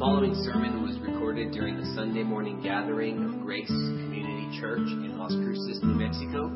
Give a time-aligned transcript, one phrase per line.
[0.00, 5.30] following sermon was recorded during the Sunday morning gathering of Grace Community Church in Las
[5.44, 6.48] Cruces, New Mexico.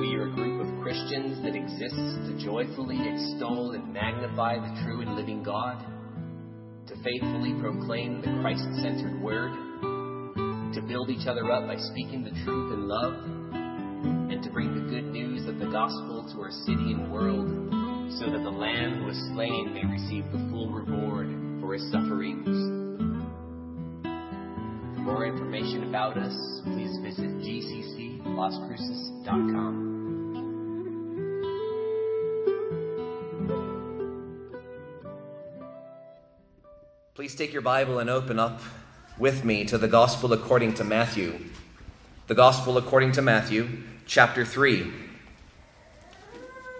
[0.00, 5.02] We are a group of Christians that exists to joyfully extol and magnify the true
[5.02, 5.84] and living God,
[6.88, 9.52] to faithfully proclaim the Christ centered word,
[10.72, 13.20] to build each other up by speaking the truth in love,
[14.32, 17.52] and to bring the good news of the gospel to our city and world
[18.16, 21.41] so that the Lamb who was slain may receive the full reward
[21.78, 22.46] sufferings.
[24.94, 29.90] For more information about us, please visit gcclascruces.com.
[37.14, 38.60] Please take your Bible and open up
[39.18, 41.38] with me to the Gospel according to Matthew.
[42.26, 43.68] The Gospel according to Matthew,
[44.06, 44.92] chapter 3.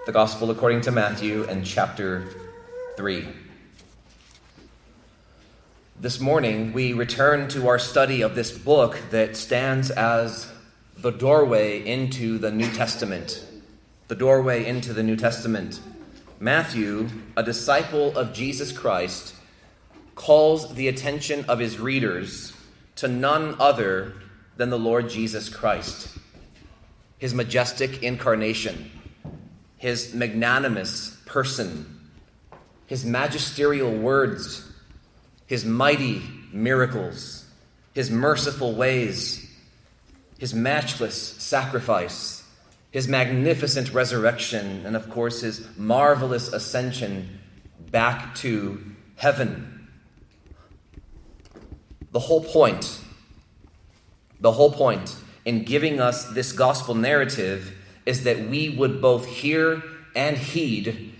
[0.06, 2.26] The Gospel according to Matthew and chapter
[2.96, 3.28] 3.
[6.02, 10.50] This morning, we return to our study of this book that stands as
[10.96, 13.46] the doorway into the New Testament.
[14.08, 15.78] The doorway into the New Testament.
[16.40, 19.36] Matthew, a disciple of Jesus Christ,
[20.16, 22.52] calls the attention of his readers
[22.96, 24.14] to none other
[24.56, 26.08] than the Lord Jesus Christ,
[27.18, 28.90] his majestic incarnation,
[29.76, 32.10] his magnanimous person,
[32.86, 34.68] his magisterial words,
[35.52, 37.44] his mighty miracles,
[37.92, 39.54] his merciful ways,
[40.38, 42.42] his matchless sacrifice,
[42.90, 47.38] his magnificent resurrection, and of course, his marvelous ascension
[47.90, 48.82] back to
[49.16, 49.90] heaven.
[52.12, 52.98] The whole point,
[54.40, 55.14] the whole point
[55.44, 59.82] in giving us this gospel narrative is that we would both hear
[60.16, 61.12] and heed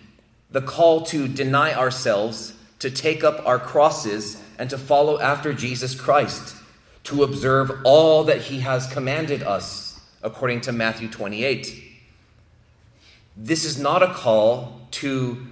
[0.51, 5.95] the call to deny ourselves, to take up our crosses, and to follow after Jesus
[5.95, 6.57] Christ,
[7.05, 11.81] to observe all that he has commanded us, according to Matthew 28.
[13.37, 15.47] This is not a call to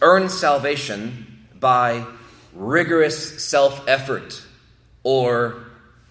[0.00, 2.06] earn salvation by
[2.54, 4.42] rigorous self effort
[5.02, 5.64] or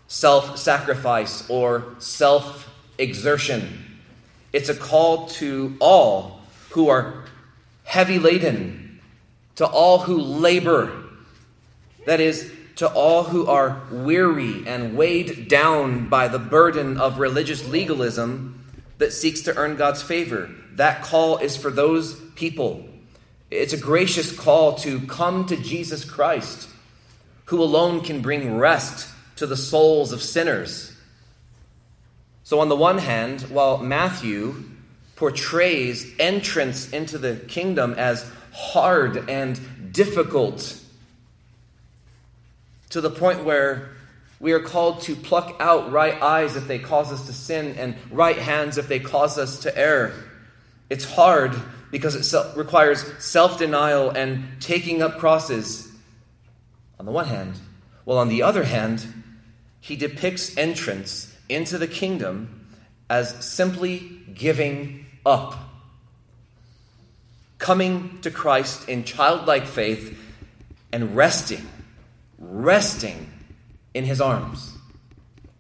[0.07, 2.69] self sacrifice or self
[2.99, 3.99] exertion.
[4.53, 7.25] It's a call to all who are
[7.83, 8.90] heavy laden,
[9.55, 10.91] to all who labor,
[12.05, 17.67] that is, to all who are weary and weighed down by the burden of religious
[17.67, 18.63] legalism
[18.97, 20.49] that seeks to earn God's favor.
[20.73, 22.85] That call is for those people.
[23.49, 26.69] It's a gracious call to come to Jesus Christ
[27.45, 30.95] who alone can bring rest to the souls of sinners.
[32.43, 34.63] So, on the one hand, while Matthew
[35.17, 40.77] portrays entrance into the kingdom as hard and difficult,
[42.89, 43.89] to the point where
[44.39, 47.95] we are called to pluck out right eyes if they cause us to sin and
[48.11, 50.13] right hands if they cause us to err.
[50.89, 51.55] It's hard
[51.91, 55.91] because it requires self denial and taking up crosses
[57.01, 57.55] on the one hand,
[58.03, 59.03] while on the other hand,
[59.79, 62.67] he depicts entrance into the kingdom
[63.09, 65.70] as simply giving up.
[67.61, 70.17] Coming to Christ in childlike faith
[70.91, 71.69] and resting,
[72.39, 73.31] resting
[73.93, 74.75] in his arms.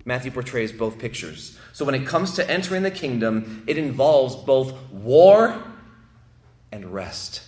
[0.03, 1.59] Matthew portrays both pictures.
[1.73, 5.61] So when it comes to entering the kingdom, it involves both war
[6.71, 7.43] and rest.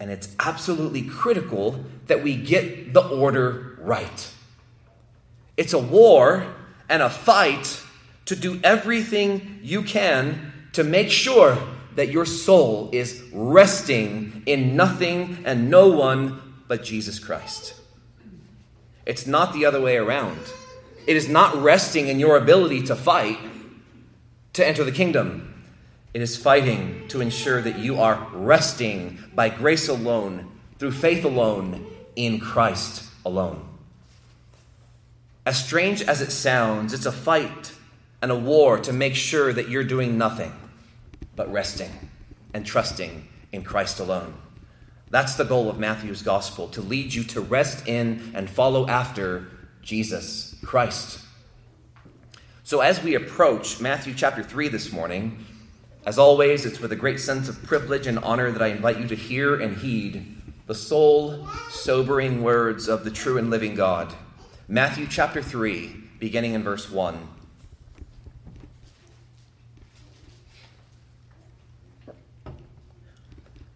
[0.00, 4.32] And it's absolutely critical that we get the order right.
[5.56, 6.52] It's a war
[6.88, 7.80] and a fight
[8.24, 11.56] to do everything you can to make sure
[11.96, 17.74] that your soul is resting in nothing and no one but Jesus Christ.
[19.06, 20.38] It's not the other way around.
[21.06, 23.38] It is not resting in your ability to fight
[24.54, 25.64] to enter the kingdom.
[26.14, 31.86] It is fighting to ensure that you are resting by grace alone, through faith alone,
[32.16, 33.68] in Christ alone.
[35.44, 37.72] As strange as it sounds, it's a fight
[38.22, 40.52] and a war to make sure that you're doing nothing
[41.36, 41.90] but resting
[42.52, 44.34] and trusting in Christ alone.
[45.10, 49.46] That's the goal of Matthew's gospel to lead you to rest in and follow after
[49.82, 51.20] Jesus Christ.
[52.64, 55.44] So, as we approach Matthew chapter 3 this morning,
[56.06, 59.08] as always, it's with a great sense of privilege and honor that I invite you
[59.08, 64.14] to hear and heed the soul sobering words of the true and living God.
[64.66, 67.28] Matthew chapter 3, beginning in verse 1.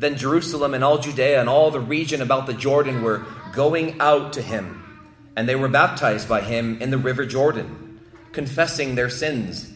[0.00, 4.32] Then Jerusalem and all Judea and all the region about the Jordan were going out
[4.32, 4.82] to him,
[5.36, 8.00] and they were baptized by him in the river Jordan,
[8.32, 9.70] confessing their sins.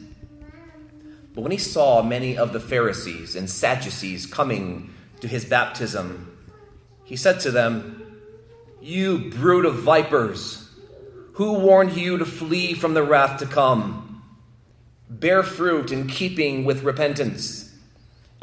[1.34, 6.34] But when he saw many of the Pharisees and Sadducees coming to his baptism,
[7.04, 8.22] he said to them,
[8.80, 10.70] You brood of vipers,
[11.34, 14.22] who warned you to flee from the wrath to come?
[15.10, 17.63] Bear fruit in keeping with repentance.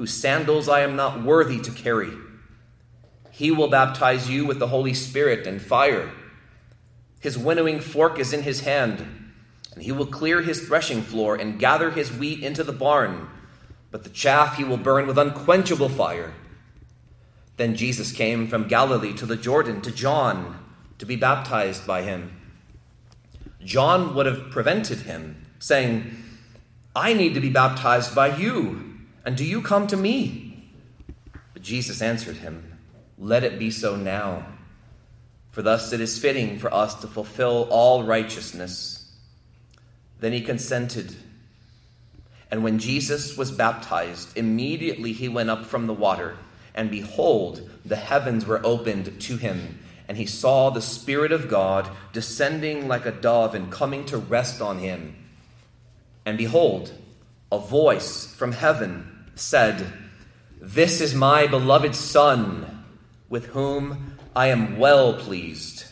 [0.00, 2.10] whose sandals I am not worthy to carry.
[3.30, 6.10] He will baptize you with the Holy Spirit and fire.
[7.20, 9.06] His winnowing fork is in his hand,
[9.74, 13.28] and he will clear his threshing floor and gather his wheat into the barn,
[13.90, 16.32] but the chaff he will burn with unquenchable fire.
[17.58, 20.64] Then Jesus came from Galilee to the Jordan to John
[20.96, 22.40] to be baptized by him.
[23.62, 26.16] John would have prevented him, saying,
[26.96, 28.89] I need to be baptized by you
[29.24, 30.70] and do you come to me?
[31.52, 32.78] But Jesus answered him,
[33.18, 34.46] Let it be so now.
[35.50, 39.12] For thus it is fitting for us to fulfill all righteousness.
[40.20, 41.14] Then he consented.
[42.50, 46.36] And when Jesus was baptized, immediately he went up from the water,
[46.74, 49.78] and behold, the heavens were opened to him.
[50.08, 54.60] And he saw the Spirit of God descending like a dove and coming to rest
[54.60, 55.14] on him.
[56.26, 56.92] And behold,
[57.52, 59.92] a voice from heaven said,
[60.60, 62.84] This is my beloved Son,
[63.28, 65.84] with whom I am well pleased.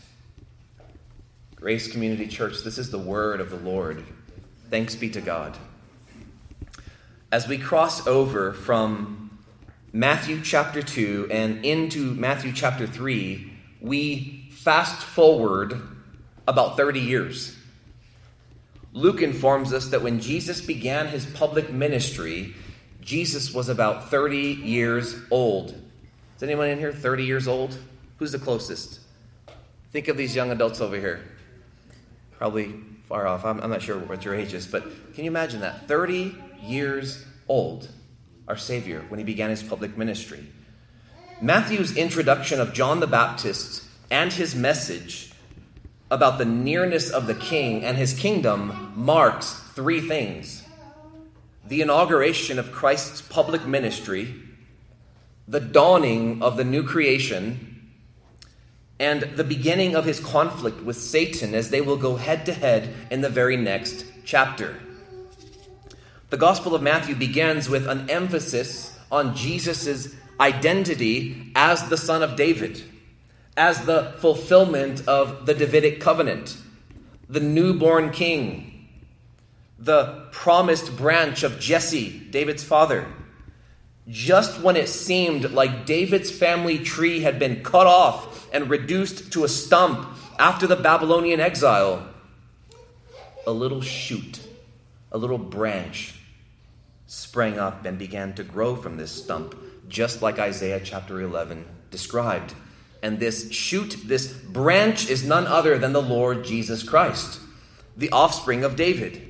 [1.56, 4.04] Grace Community Church, this is the word of the Lord.
[4.70, 5.56] Thanks be to God.
[7.32, 9.38] As we cross over from
[9.92, 15.80] Matthew chapter 2 and into Matthew chapter 3, we fast forward
[16.46, 17.56] about 30 years.
[18.92, 22.54] Luke informs us that when Jesus began his public ministry,
[23.00, 25.70] Jesus was about 30 years old.
[26.36, 27.76] Is anyone in here 30 years old?
[28.18, 29.00] Who's the closest?
[29.92, 31.20] Think of these young adults over here.
[32.36, 32.74] Probably
[33.08, 33.44] far off.
[33.44, 34.82] I'm, I'm not sure what your age is, but
[35.14, 35.88] can you imagine that?
[35.88, 37.88] 30 years old,
[38.46, 40.46] our Savior, when he began his public ministry.
[41.40, 45.32] Matthew's introduction of John the Baptist and his message
[46.10, 50.62] about the nearness of the king and his kingdom marks three things
[51.68, 54.34] the inauguration of Christ's public ministry,
[55.46, 57.90] the dawning of the new creation,
[58.98, 62.94] and the beginning of his conflict with Satan as they will go head to head
[63.10, 64.80] in the very next chapter.
[66.30, 72.36] The Gospel of Matthew begins with an emphasis on Jesus' identity as the Son of
[72.36, 72.82] David
[73.58, 76.56] as the fulfillment of the Davidic covenant,
[77.28, 78.67] the newborn king,
[79.78, 83.06] the promised branch of Jesse, David's father.
[84.08, 89.44] Just when it seemed like David's family tree had been cut off and reduced to
[89.44, 90.08] a stump
[90.38, 92.08] after the Babylonian exile,
[93.46, 94.40] a little shoot,
[95.12, 96.14] a little branch
[97.06, 99.54] sprang up and began to grow from this stump,
[99.88, 102.54] just like Isaiah chapter 11 described.
[103.02, 107.40] And this shoot, this branch, is none other than the Lord Jesus Christ,
[107.96, 109.27] the offspring of David.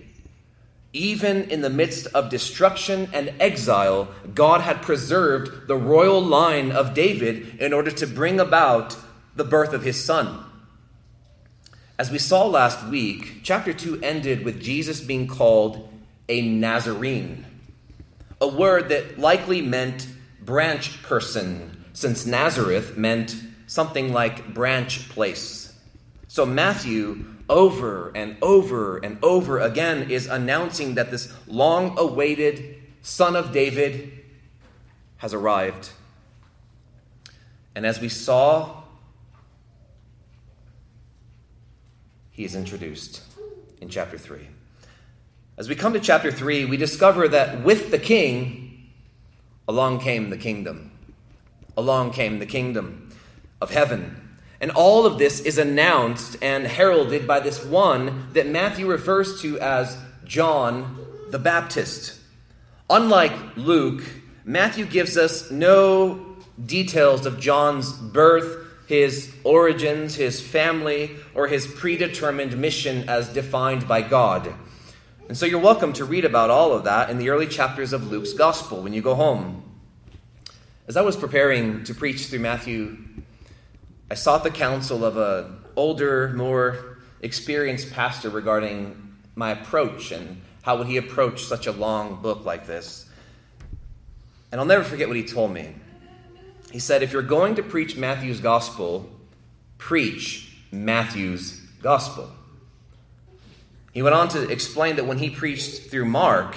[0.92, 6.94] Even in the midst of destruction and exile, God had preserved the royal line of
[6.94, 8.96] David in order to bring about
[9.36, 10.44] the birth of his son.
[11.98, 15.92] As we saw last week, chapter 2 ended with Jesus being called
[16.28, 17.44] a Nazarene,
[18.40, 20.06] a word that likely meant
[20.40, 25.76] branch person, since Nazareth meant something like branch place.
[26.28, 33.36] So Matthew, over and over and over again, is announcing that this long awaited son
[33.36, 34.12] of David
[35.18, 35.90] has arrived.
[37.74, 38.82] And as we saw,
[42.30, 43.22] he is introduced
[43.80, 44.48] in chapter 3.
[45.56, 48.90] As we come to chapter 3, we discover that with the king,
[49.66, 50.92] along came the kingdom.
[51.76, 53.10] Along came the kingdom
[53.60, 54.27] of heaven.
[54.60, 59.58] And all of this is announced and heralded by this one that Matthew refers to
[59.60, 60.98] as John
[61.30, 62.18] the Baptist.
[62.90, 64.02] Unlike Luke,
[64.44, 72.56] Matthew gives us no details of John's birth, his origins, his family, or his predetermined
[72.56, 74.54] mission as defined by God.
[75.28, 78.10] And so you're welcome to read about all of that in the early chapters of
[78.10, 79.62] Luke's gospel when you go home.
[80.88, 82.96] As I was preparing to preach through Matthew,
[84.10, 90.78] I sought the counsel of an older, more experienced pastor regarding my approach and how
[90.78, 93.06] would he approach such a long book like this.
[94.50, 95.74] And I'll never forget what he told me.
[96.72, 99.10] He said, If you're going to preach Matthew's gospel,
[99.76, 102.30] preach Matthew's gospel.
[103.92, 106.56] He went on to explain that when he preached through Mark,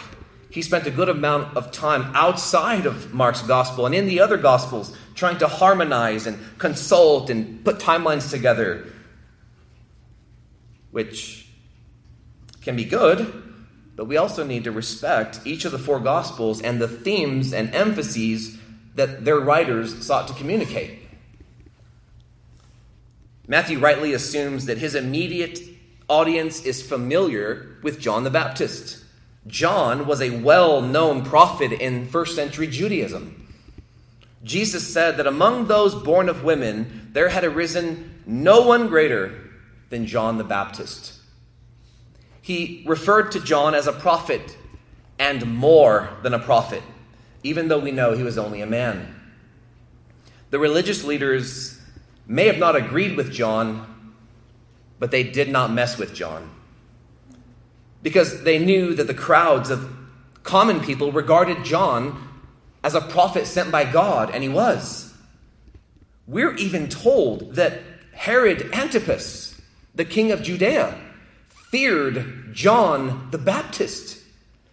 [0.51, 4.37] he spent a good amount of time outside of Mark's gospel and in the other
[4.37, 8.85] gospels trying to harmonize and consult and put timelines together,
[10.91, 11.47] which
[12.61, 13.31] can be good,
[13.95, 17.73] but we also need to respect each of the four gospels and the themes and
[17.73, 18.57] emphases
[18.95, 20.99] that their writers sought to communicate.
[23.47, 25.59] Matthew rightly assumes that his immediate
[26.09, 29.00] audience is familiar with John the Baptist.
[29.47, 33.47] John was a well known prophet in first century Judaism.
[34.43, 39.49] Jesus said that among those born of women, there had arisen no one greater
[39.89, 41.19] than John the Baptist.
[42.41, 44.57] He referred to John as a prophet
[45.19, 46.81] and more than a prophet
[47.43, 49.15] even though we know he was only a man.
[50.49, 51.79] The religious leaders
[52.27, 54.13] may have not agreed with John,
[54.99, 56.49] but they did not mess with John.
[58.01, 59.89] Because they knew that the crowds of
[60.43, 62.27] common people regarded John
[62.83, 65.13] as a prophet sent by God, and he was.
[66.27, 67.81] We're even told that
[68.13, 69.59] Herod Antipas,
[69.93, 70.99] the king of Judea,
[71.47, 74.19] feared John the Baptist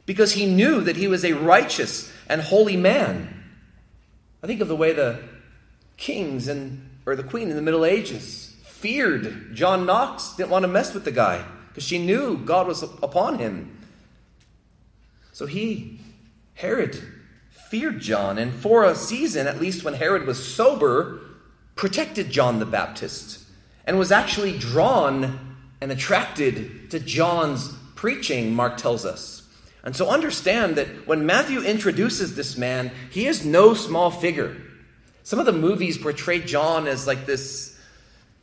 [0.06, 3.44] because he knew that he was a righteous and holy man.
[4.42, 5.20] I think of the way the
[5.96, 10.68] kings and or the queen in the Middle Ages feared John Knox, didn't want to
[10.68, 11.44] mess with the guy
[11.78, 13.78] because she knew God was upon him.
[15.30, 16.00] So he,
[16.54, 17.00] Herod,
[17.50, 21.20] feared John, and for a season, at least when Herod was sober,
[21.76, 23.44] protected John the Baptist
[23.84, 29.48] and was actually drawn and attracted to John's preaching, Mark tells us.
[29.84, 34.56] And so understand that when Matthew introduces this man, he is no small figure.
[35.22, 37.77] Some of the movies portray John as like this,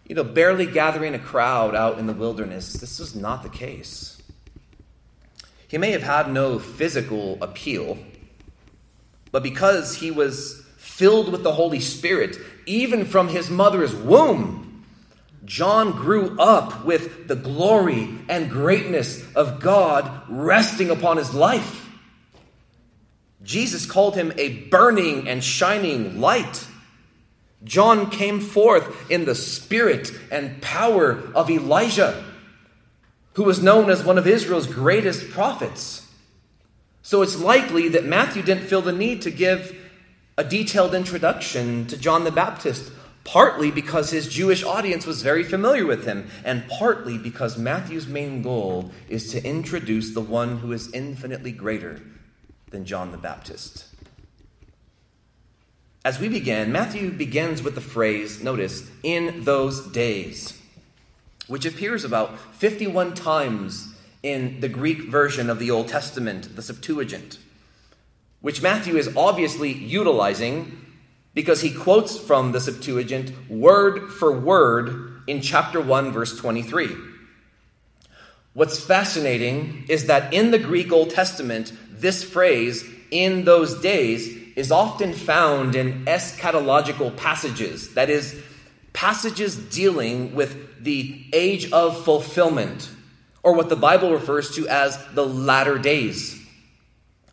[0.07, 2.74] you know, barely gathering a crowd out in the wilderness.
[2.74, 4.21] This is not the case.
[5.67, 7.97] He may have had no physical appeal,
[9.31, 14.85] but because he was filled with the Holy Spirit, even from his mother's womb,
[15.43, 21.88] John grew up with the glory and greatness of God resting upon his life.
[23.43, 26.67] Jesus called him a burning and shining light.
[27.65, 32.24] John came forth in the spirit and power of Elijah,
[33.34, 36.10] who was known as one of Israel's greatest prophets.
[37.01, 39.75] So it's likely that Matthew didn't feel the need to give
[40.38, 42.91] a detailed introduction to John the Baptist
[43.25, 48.41] partly because his Jewish audience was very familiar with him, and partly because Matthew's main
[48.41, 52.00] goal is to introduce the one who is infinitely greater
[52.69, 53.94] than John the Baptist.
[56.05, 60.62] As we begin, Matthew begins with the phrase, notice, in those days,
[61.47, 67.39] which appears about 51 times in the Greek version of the Old Testament, the Septuagint,
[68.39, 70.79] which Matthew is obviously utilizing
[71.33, 76.95] because he quotes from the Septuagint word for word in chapter 1, verse 23.
[78.53, 84.71] What's fascinating is that in the Greek Old Testament, this phrase, in those days, is
[84.71, 87.93] often found in eschatological passages.
[87.93, 88.41] That is,
[88.93, 92.89] passages dealing with the age of fulfillment,
[93.43, 96.41] or what the Bible refers to as the latter days,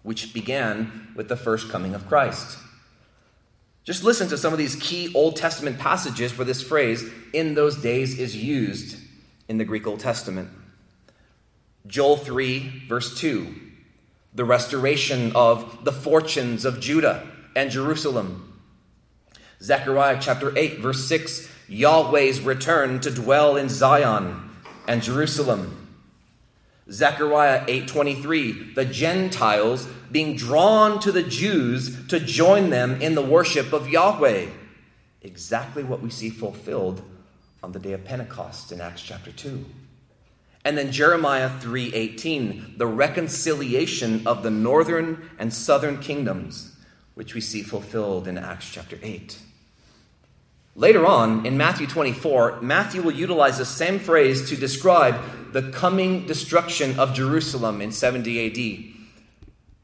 [0.02, 2.58] which began with the first coming of Christ.
[3.84, 7.76] Just listen to some of these key Old Testament passages where this phrase, in those
[7.76, 8.96] days, is used
[9.48, 10.50] in the Greek Old Testament.
[11.86, 13.54] Joel 3, verse 2,
[14.34, 18.60] the restoration of the fortunes of Judah and Jerusalem.
[19.60, 24.50] Zechariah chapter 8, verse 6 Yahweh's return to dwell in Zion
[24.86, 25.82] and Jerusalem.
[26.90, 33.72] Zechariah 8:23 the Gentiles being drawn to the Jews to join them in the worship
[33.72, 34.46] of Yahweh
[35.22, 37.02] exactly what we see fulfilled
[37.62, 39.64] on the day of Pentecost in Acts chapter 2
[40.64, 46.74] and then Jeremiah 3:18 the reconciliation of the northern and southern kingdoms
[47.14, 49.38] which we see fulfilled in Acts chapter 8
[50.74, 55.20] Later on, in Matthew 24, Matthew will utilize the same phrase to describe
[55.52, 58.92] the coming destruction of Jerusalem in 70 AD.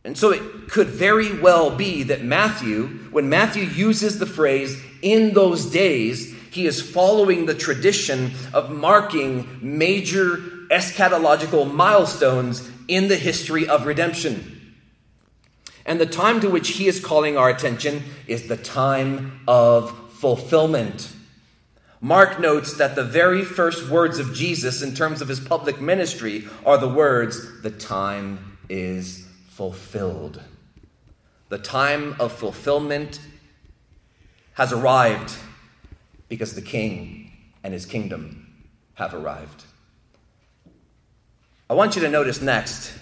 [0.04, 5.34] And so it could very well be that Matthew, when Matthew uses the phrase in
[5.34, 10.40] those days, he is following the tradition of marking major
[10.70, 14.74] eschatological milestones in the history of redemption.
[15.84, 21.10] And the time to which he is calling our attention is the time of fulfillment.
[22.00, 26.46] Mark notes that the very first words of Jesus in terms of his public ministry
[26.64, 30.42] are the words, The time is fulfilled.
[31.48, 33.18] The time of fulfillment
[34.54, 35.34] has arrived
[36.28, 37.32] because the king
[37.64, 39.64] and his kingdom have arrived.
[41.70, 42.94] I want you to notice next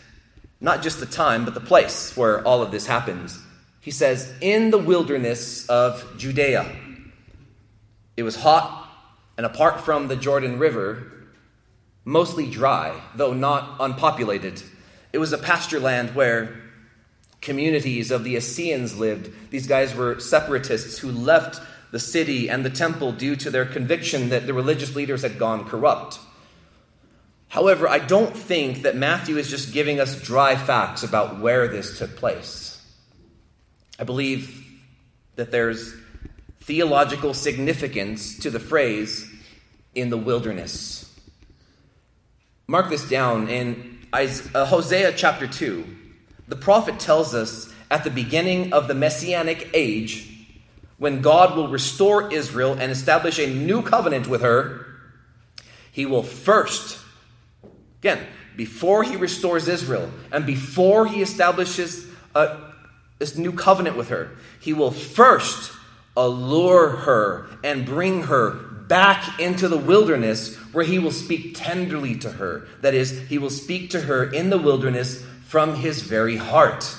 [0.61, 3.39] not just the time, but the place where all of this happens.
[3.81, 6.75] He says, In the wilderness of Judea.
[8.17, 8.91] It was hot,
[9.37, 11.13] and apart from the Jordan River,
[12.05, 14.63] mostly dry, though not unpopulated.
[15.13, 16.57] It was a pasture land where
[17.41, 19.31] communities of the Essenes lived.
[19.51, 21.61] These guys were separatists who left
[21.93, 25.65] the city and the temple due to their conviction that the religious leaders had gone
[25.65, 26.19] corrupt.
[27.49, 31.99] However, I don't think that Matthew is just giving us dry facts about where this
[31.99, 32.83] took place.
[33.99, 34.65] I believe
[35.37, 35.95] that there's
[36.61, 39.31] theological significance to the phrase
[39.95, 41.05] in the wilderness.
[42.67, 45.87] Mark this down in uh, Hosea chapter 2.
[46.49, 50.32] The prophet tells us at the beginning of the messianic age,
[50.99, 54.87] when God will restore Israel and establish a new covenant with her,
[55.93, 56.99] he will first,
[58.06, 58.25] again,
[58.56, 62.56] before he restores Israel and before he establishes a,
[63.19, 65.73] this new covenant with her, he will first
[66.16, 72.30] allure her and bring her back into the wilderness where he will speak tenderly to
[72.30, 72.69] her.
[72.80, 76.97] That is, he will speak to her in the wilderness from his very heart.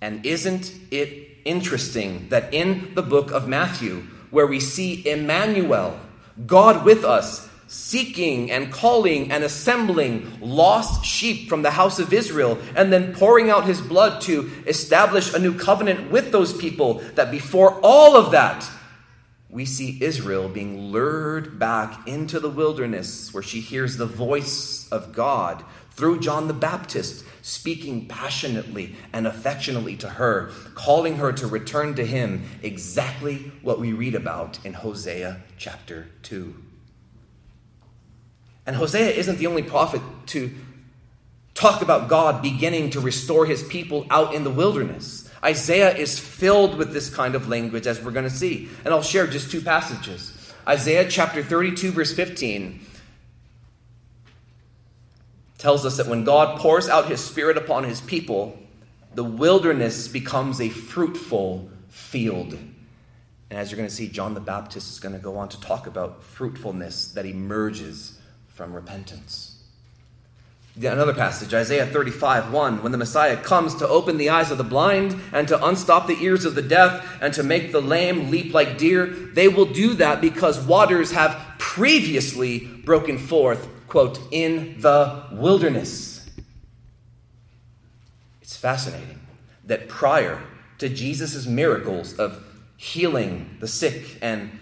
[0.00, 5.98] And isn't it interesting that in the book of Matthew, where we see Emmanuel,
[6.46, 12.56] God with us, seeking and calling and assembling lost sheep from the house of Israel,
[12.76, 17.02] and then pouring out his blood to establish a new covenant with those people.
[17.16, 18.64] That before all of that,
[19.50, 25.12] we see Israel being lured back into the wilderness where she hears the voice of
[25.12, 31.94] God through John the Baptist, speaking passionately and affectionately to her, calling her to return
[31.96, 36.63] to him, exactly what we read about in Hosea chapter 2.
[38.66, 40.50] And Hosea isn't the only prophet to
[41.54, 45.30] talk about God beginning to restore his people out in the wilderness.
[45.42, 48.68] Isaiah is filled with this kind of language, as we're going to see.
[48.84, 50.32] And I'll share just two passages.
[50.66, 52.80] Isaiah chapter 32, verse 15
[55.58, 58.58] tells us that when God pours out his spirit upon his people,
[59.14, 62.52] the wilderness becomes a fruitful field.
[63.50, 65.60] And as you're going to see, John the Baptist is going to go on to
[65.60, 68.13] talk about fruitfulness that emerges
[68.54, 69.50] from repentance.
[70.76, 72.82] Another passage, Isaiah 35, 1.
[72.82, 76.20] When the Messiah comes to open the eyes of the blind and to unstop the
[76.20, 79.94] ears of the deaf and to make the lame leap like deer, they will do
[79.94, 86.28] that because waters have previously broken forth, quote, in the wilderness.
[88.42, 89.20] It's fascinating
[89.64, 90.42] that prior
[90.78, 92.44] to Jesus' miracles of
[92.76, 94.58] healing the sick and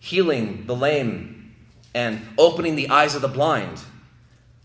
[0.00, 1.39] healing the lame
[1.94, 3.80] and opening the eyes of the blind.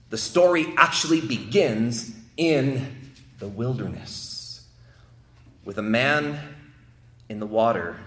[0.10, 4.66] The story actually begins in the wilderness
[5.64, 6.40] with a man
[7.28, 7.98] in the water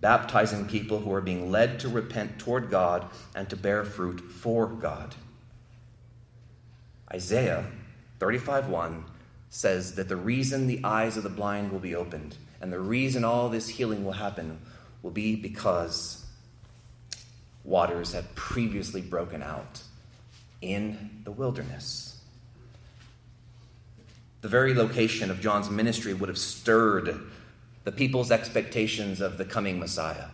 [0.00, 4.66] baptizing people who are being led to repent toward God and to bear fruit for
[4.66, 5.14] God.
[7.12, 7.66] Isaiah
[8.20, 9.04] 35:1
[9.50, 13.24] says that the reason the eyes of the blind will be opened and the reason
[13.24, 14.58] all this healing will happen
[15.02, 16.17] will be because
[17.68, 19.82] waters had previously broken out
[20.60, 22.20] in the wilderness.
[24.40, 27.20] The very location of John's ministry would have stirred
[27.84, 30.26] the people's expectations of the coming Messiah.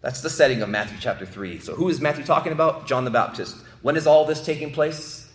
[0.00, 1.60] That's the setting of Matthew chapter 3.
[1.60, 2.86] So, who is Matthew talking about?
[2.86, 3.56] John the Baptist.
[3.82, 5.28] When is all this taking place?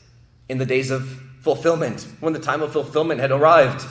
[0.50, 1.08] In the days of
[1.42, 3.82] fulfillment, when the time of fulfillment had arrived.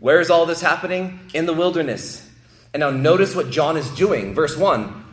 [0.00, 1.18] Where is all this happening?
[1.34, 2.28] In the wilderness.
[2.72, 4.34] And now, notice what John is doing.
[4.34, 5.07] Verse 1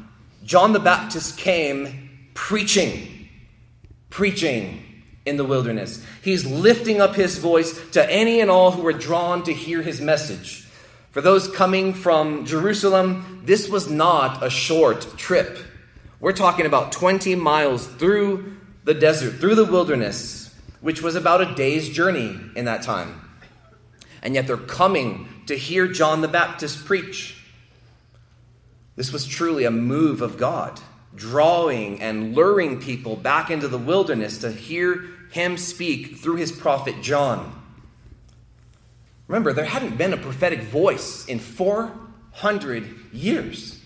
[0.46, 3.30] John the Baptist came preaching,
[4.12, 6.06] preaching in the wilderness.
[6.22, 10.00] He's lifting up his voice to any and all who were drawn to hear his
[10.00, 10.68] message.
[11.10, 15.58] For those coming from Jerusalem, this was not a short trip.
[16.20, 21.56] We're talking about 20 miles through the desert, through the wilderness, which was about a
[21.56, 23.20] day's journey in that time.
[24.22, 27.42] And yet they're coming to hear John the Baptist preach.
[28.96, 30.80] This was truly a move of God,
[31.14, 37.02] drawing and luring people back into the wilderness to hear him speak through his prophet
[37.02, 37.62] John.
[39.28, 43.80] Remember, there hadn't been a prophetic voice in 400 years.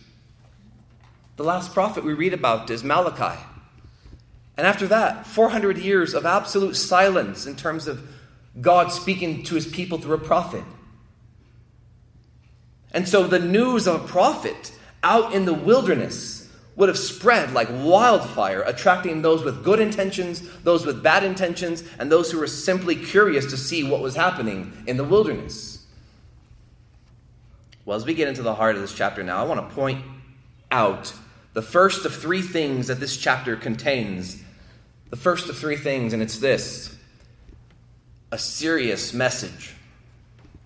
[1.38, 3.40] The last prophet we read about is Malachi.
[4.58, 8.06] And after that, 400 years of absolute silence in terms of
[8.60, 10.66] God speaking to his people through a prophet.
[12.92, 17.68] And so the news of a prophet out in the wilderness would have spread like
[17.70, 22.96] wildfire, attracting those with good intentions, those with bad intentions, and those who were simply
[22.96, 25.86] curious to see what was happening in the wilderness.
[27.84, 30.06] Well, as we get into the heart of this chapter now, I want to point
[30.72, 31.14] out
[31.54, 34.42] the first of three things that this chapter contains.
[35.10, 36.96] The first of three things, and it's this
[38.32, 39.74] a serious message.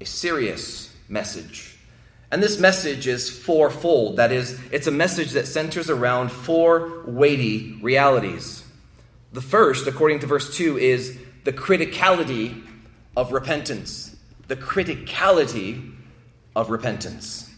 [0.02, 1.73] A serious message.
[2.34, 4.16] And this message is fourfold.
[4.16, 8.64] That is, it's a message that centers around four weighty realities.
[9.34, 12.66] The first, according to verse 2, is the criticality
[13.16, 14.16] of repentance.
[14.48, 15.94] The criticality
[16.56, 17.54] of repentance.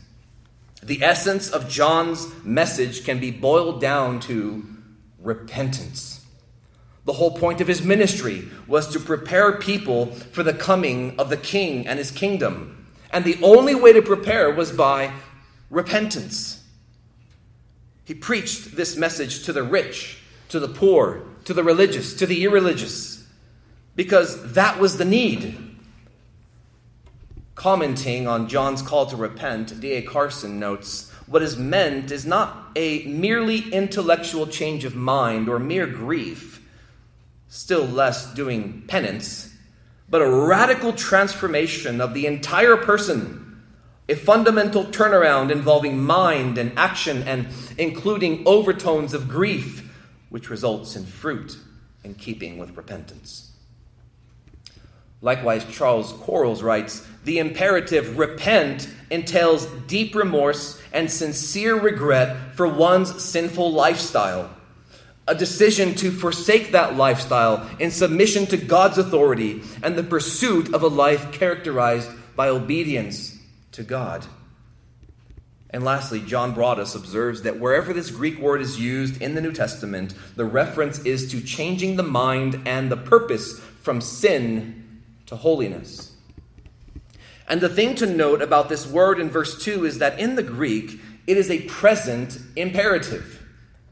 [0.83, 4.65] The essence of John's message can be boiled down to
[5.19, 6.19] repentance.
[7.05, 11.38] The whole point of his ministry was to prepare people for the coming of the
[11.38, 12.84] king and his kingdom.
[13.11, 15.11] And the only way to prepare was by
[15.69, 16.63] repentance.
[18.03, 22.43] He preached this message to the rich, to the poor, to the religious, to the
[22.43, 23.27] irreligious,
[23.95, 25.57] because that was the need.
[27.55, 30.01] Commenting on John's call to repent, D.A.
[30.01, 35.87] Carson notes what is meant is not a merely intellectual change of mind or mere
[35.87, 36.61] grief,
[37.47, 39.54] still less doing penance
[40.09, 43.63] but a radical transformation of the entire person,
[44.07, 49.91] a fundamental turnaround involving mind and action and including overtones of grief,
[50.29, 51.57] which results in fruit
[52.03, 53.51] in keeping with repentance.
[55.21, 63.23] Likewise, Charles Quarles writes the imperative repent entails deep remorse and sincere regret for one's
[63.23, 64.55] sinful lifestyle
[65.27, 70.83] a decision to forsake that lifestyle in submission to God's authority and the pursuit of
[70.83, 73.38] a life characterized by obedience
[73.71, 74.25] to God.
[75.71, 79.51] And lastly, John Broadus observes that wherever this Greek word is used in the New
[79.51, 86.15] Testament, the reference is to changing the mind and the purpose from sin to holiness.
[87.47, 90.43] And the thing to note about this word in verse 2 is that in the
[90.43, 93.43] Greek, it is a present imperative,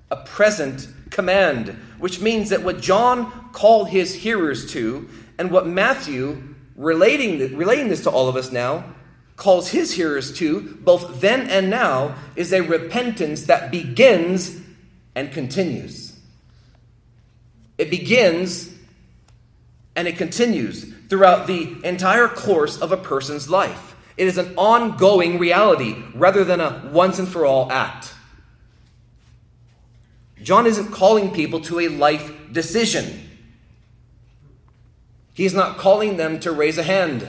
[0.09, 6.55] a present command, which means that what John called his hearers to, and what Matthew,
[6.75, 8.83] relating, relating this to all of us now,
[9.37, 14.59] calls his hearers to, both then and now, is a repentance that begins
[15.15, 16.19] and continues.
[17.77, 18.71] It begins
[19.95, 23.95] and it continues throughout the entire course of a person's life.
[24.17, 28.12] It is an ongoing reality rather than a once and for all act.
[30.43, 33.29] John isn't calling people to a life decision.
[35.33, 37.27] He's not calling them to raise a hand.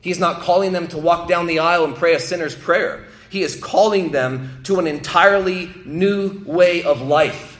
[0.00, 3.06] He's not calling them to walk down the aisle and pray a sinner's prayer.
[3.30, 7.58] He is calling them to an entirely new way of life.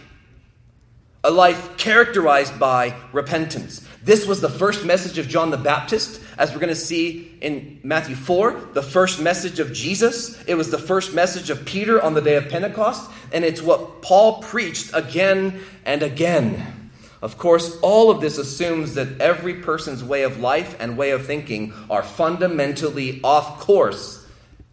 [1.24, 3.86] A life characterized by repentance.
[4.02, 7.80] This was the first message of John the Baptist, as we're going to see in
[7.82, 10.40] Matthew 4, the first message of Jesus.
[10.44, 14.02] It was the first message of Peter on the day of Pentecost, and it's what
[14.02, 16.90] Paul preached again and again.
[17.20, 21.26] Of course, all of this assumes that every person's way of life and way of
[21.26, 24.24] thinking are fundamentally off course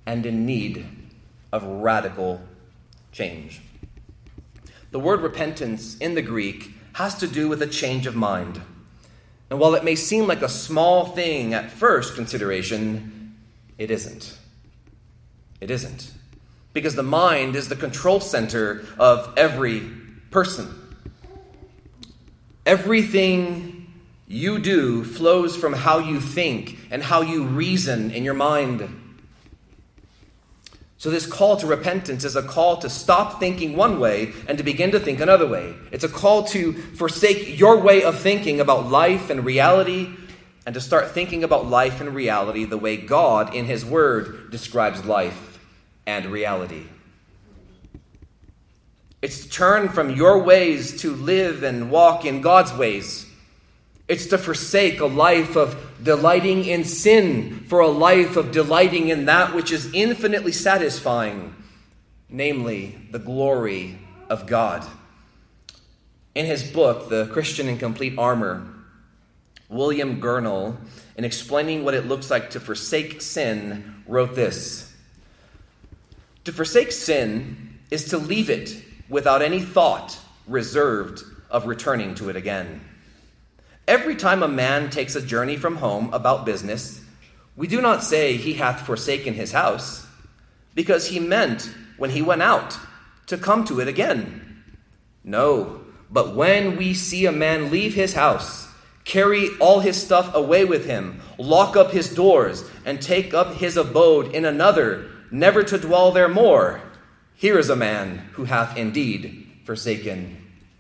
[0.06, 0.86] and in need
[1.52, 2.42] of radical
[3.12, 3.62] change.
[4.92, 8.62] The word repentance in the Greek has to do with a change of mind.
[9.50, 13.36] And while it may seem like a small thing at first consideration,
[13.78, 14.38] it isn't.
[15.62, 16.12] It isn't.
[16.74, 19.82] Because the mind is the control center of every
[20.32, 20.74] person.
[22.66, 23.94] Everything
[24.28, 29.05] you do flows from how you think and how you reason in your mind.
[31.06, 34.64] So, this call to repentance is a call to stop thinking one way and to
[34.64, 35.76] begin to think another way.
[35.92, 40.10] It's a call to forsake your way of thinking about life and reality
[40.66, 45.06] and to start thinking about life and reality the way God, in His Word, describes
[45.06, 45.60] life
[46.08, 46.88] and reality.
[49.22, 53.25] It's to turn from your ways to live and walk in God's ways.
[54.08, 59.26] It's to forsake a life of delighting in sin for a life of delighting in
[59.26, 61.56] that which is infinitely satisfying,
[62.30, 63.98] namely the glory
[64.30, 64.86] of God.
[66.36, 68.68] In his book, The Christian in Complete Armor,
[69.70, 70.78] William Gurnall,
[71.18, 74.94] in explaining what it looks like to forsake sin, wrote this
[76.44, 82.36] To forsake sin is to leave it without any thought reserved of returning to it
[82.36, 82.82] again.
[83.88, 87.02] Every time a man takes a journey from home about business,
[87.56, 90.08] we do not say he hath forsaken his house,
[90.74, 92.78] because he meant when he went out
[93.28, 94.64] to come to it again.
[95.24, 98.68] No, but when we see a man leave his house,
[99.04, 103.78] carry all his stuff away with him, lock up his doors, and take up his
[103.78, 106.82] abode in another, never to dwell there more,
[107.36, 110.38] here is a man who hath indeed forsaken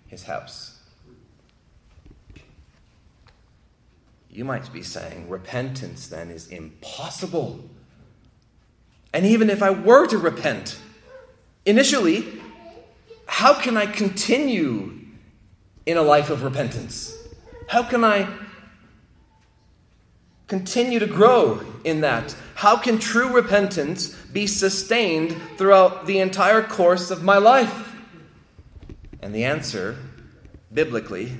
[0.07, 0.64] his house.
[4.35, 7.63] You might be saying, repentance then is impossible.
[9.13, 10.77] And even if I were to repent,
[11.65, 12.41] initially,
[13.27, 14.99] how can I continue
[15.85, 17.17] in a life of repentance?
[17.69, 18.27] How can I
[20.47, 22.35] continue to grow in that?
[22.55, 27.95] How can true repentance be sustained throughout the entire course of my life?
[29.21, 29.95] And the answer,
[30.73, 31.37] biblically,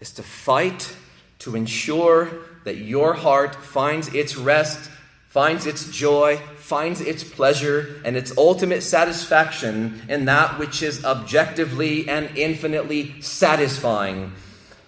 [0.00, 0.96] is to fight
[1.44, 2.30] to ensure
[2.64, 4.90] that your heart finds its rest,
[5.28, 12.08] finds its joy, finds its pleasure, and its ultimate satisfaction in that which is objectively
[12.08, 14.32] and infinitely satisfying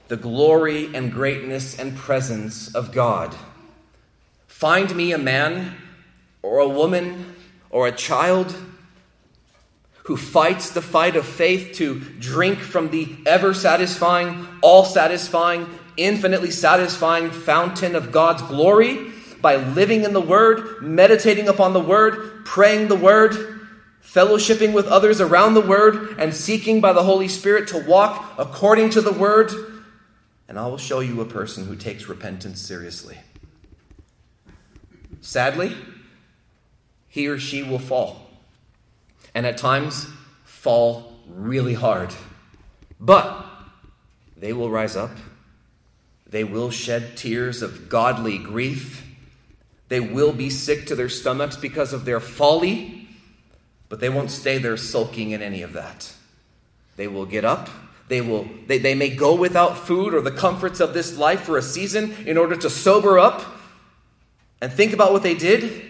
[0.09, 3.37] the glory and greatness and presence of God.
[4.47, 5.75] Find me a man
[6.43, 7.37] or a woman
[7.69, 8.57] or a child
[10.05, 15.67] who fights the fight of faith to drink from the ever satisfying, all satisfying,
[15.97, 22.45] infinitely satisfying fountain of God's glory by living in the Word, meditating upon the Word,
[22.45, 23.33] praying the Word,
[24.03, 28.91] fellowshipping with others around the Word, and seeking by the Holy Spirit to walk according
[28.91, 29.53] to the Word
[30.49, 33.19] and I will show you a person who takes repentance seriously.
[35.21, 35.77] Sadly,
[37.09, 38.31] he or she will fall,
[39.35, 40.07] and at times
[40.45, 42.15] fall really hard.
[43.01, 43.45] But
[44.37, 45.11] they will rise up.
[46.29, 49.05] They will shed tears of godly grief.
[49.89, 53.09] They will be sick to their stomachs because of their folly,
[53.89, 56.13] but they won't stay there sulking in any of that.
[56.97, 57.69] They will get up
[58.09, 61.59] they, will, they, they may go without food or the comforts of this life for
[61.59, 63.45] a season in order to sober up
[64.61, 65.83] and think about what they did.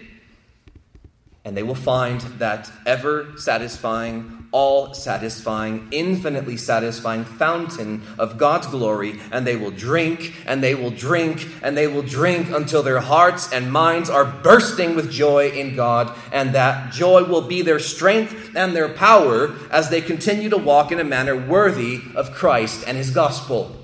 [1.45, 9.19] And they will find that ever satisfying all satisfying, infinitely satisfying fountain of God's glory,
[9.31, 13.53] and they will drink and they will drink and they will drink until their hearts
[13.53, 18.55] and minds are bursting with joy in God, and that joy will be their strength
[18.55, 22.97] and their power as they continue to walk in a manner worthy of Christ and
[22.97, 23.75] His gospel.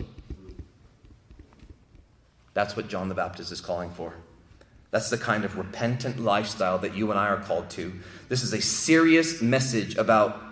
[2.56, 4.16] That's what John the Baptist is calling for.
[4.90, 7.94] That's the kind of repentant lifestyle that you and I are called to.
[8.30, 10.43] This is a serious message about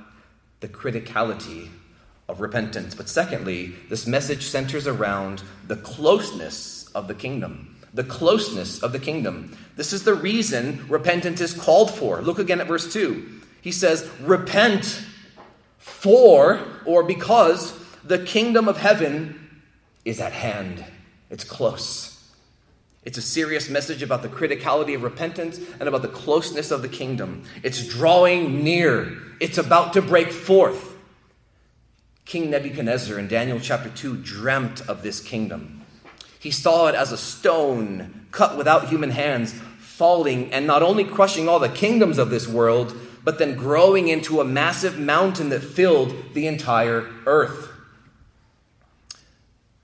[0.61, 1.69] the criticality
[2.29, 2.95] of repentance.
[2.95, 7.75] But secondly, this message centers around the closeness of the kingdom.
[7.93, 9.57] The closeness of the kingdom.
[9.75, 12.21] This is the reason repentance is called for.
[12.21, 13.41] Look again at verse 2.
[13.61, 15.03] He says, Repent
[15.77, 19.61] for or because the kingdom of heaven
[20.05, 20.85] is at hand.
[21.29, 22.10] It's close.
[23.03, 26.87] It's a serious message about the criticality of repentance and about the closeness of the
[26.87, 27.43] kingdom.
[27.63, 30.95] It's drawing near, it's about to break forth.
[32.25, 35.81] King Nebuchadnezzar in Daniel chapter 2 dreamt of this kingdom.
[36.39, 41.49] He saw it as a stone cut without human hands, falling and not only crushing
[41.49, 46.33] all the kingdoms of this world, but then growing into a massive mountain that filled
[46.33, 47.69] the entire earth.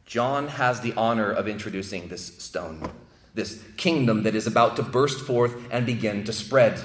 [0.05, 2.89] John has the honor of introducing this stone.
[3.37, 6.81] This kingdom that is about to burst forth and begin to spread.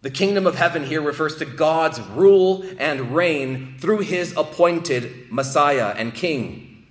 [0.00, 5.94] The kingdom of heaven here refers to God's rule and reign through his appointed Messiah
[5.96, 6.86] and King.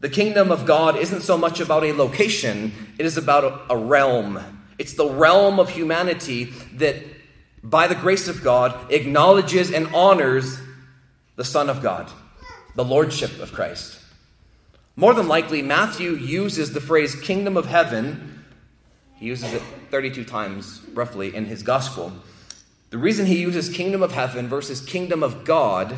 [0.00, 4.40] The kingdom of God isn't so much about a location, it is about a, realm.
[4.78, 6.96] It's the realm of humanity that,
[7.62, 10.58] by the grace of God, acknowledges and honors
[11.36, 12.10] the Son of God,
[12.74, 14.01] the Lordship of Christ.
[14.94, 18.44] More than likely, Matthew uses the phrase kingdom of heaven,
[19.14, 22.12] he uses it 32 times roughly in his gospel.
[22.90, 25.96] The reason he uses kingdom of heaven versus kingdom of God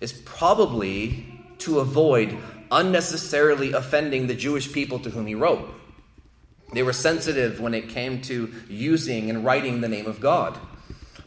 [0.00, 1.26] is probably
[1.58, 2.36] to avoid
[2.72, 5.72] unnecessarily offending the Jewish people to whom he wrote.
[6.72, 10.58] They were sensitive when it came to using and writing the name of God.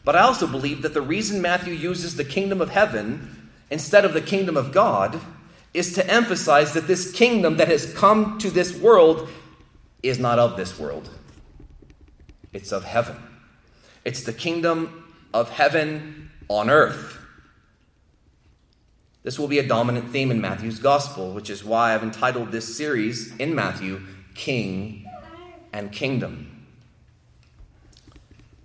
[0.04, 4.12] But I also believe that the reason Matthew uses the kingdom of heaven instead of
[4.12, 5.18] the kingdom of God
[5.78, 9.28] is to emphasize that this kingdom that has come to this world
[10.02, 11.08] is not of this world,
[12.52, 13.16] it's of heaven.
[14.04, 17.18] It's the kingdom of heaven on earth.
[19.22, 22.76] This will be a dominant theme in Matthew's gospel, which is why I've entitled this
[22.76, 24.00] series in Matthew,
[24.34, 25.06] King
[25.72, 26.66] and Kingdom.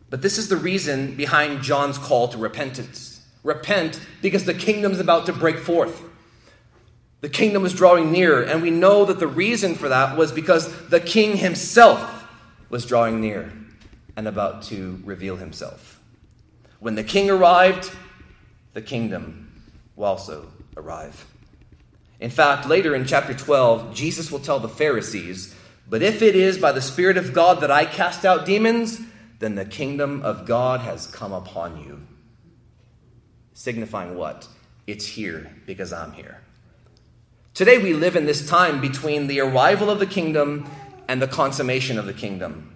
[0.10, 3.26] But this is the reason behind John's call to repentance.
[3.44, 6.02] Repent because the kingdom is about to break forth.
[7.24, 10.90] The kingdom was drawing near, and we know that the reason for that was because
[10.90, 12.28] the king himself
[12.68, 13.50] was drawing near
[14.18, 16.02] and about to reveal himself.
[16.82, 17.90] When the king arrived,
[18.74, 19.54] the kingdom
[19.96, 21.26] will also arrive.
[22.20, 25.56] In fact, later in chapter 12, Jesus will tell the Pharisees,
[25.90, 29.00] But if it is by the Spirit of God that I cast out demons,
[29.40, 32.06] then the kingdom of God has come upon you.
[33.54, 34.46] Signifying what?
[34.88, 36.42] It's here because I'm here.
[37.54, 40.68] Today we live in this time between the arrival of the kingdom
[41.08, 42.74] and the consummation of the kingdom,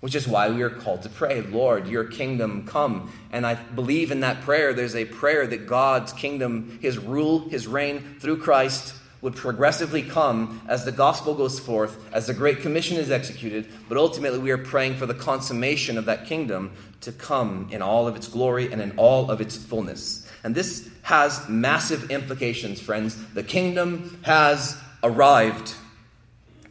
[0.00, 3.12] which is why we are called to pray, Lord, your kingdom come.
[3.30, 7.66] And I believe in that prayer, there's a prayer that God's kingdom, his rule, his
[7.66, 12.96] reign through Christ would progressively come as the gospel goes forth, as the Great Commission
[12.96, 17.68] is executed, but ultimately we are praying for the consummation of that kingdom to come
[17.70, 20.25] in all of its glory and in all of its fullness.
[20.46, 23.16] And this has massive implications, friends.
[23.32, 25.74] The kingdom has arrived,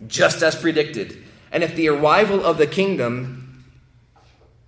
[0.07, 1.21] just as predicted.
[1.51, 3.65] And if the arrival of the kingdom,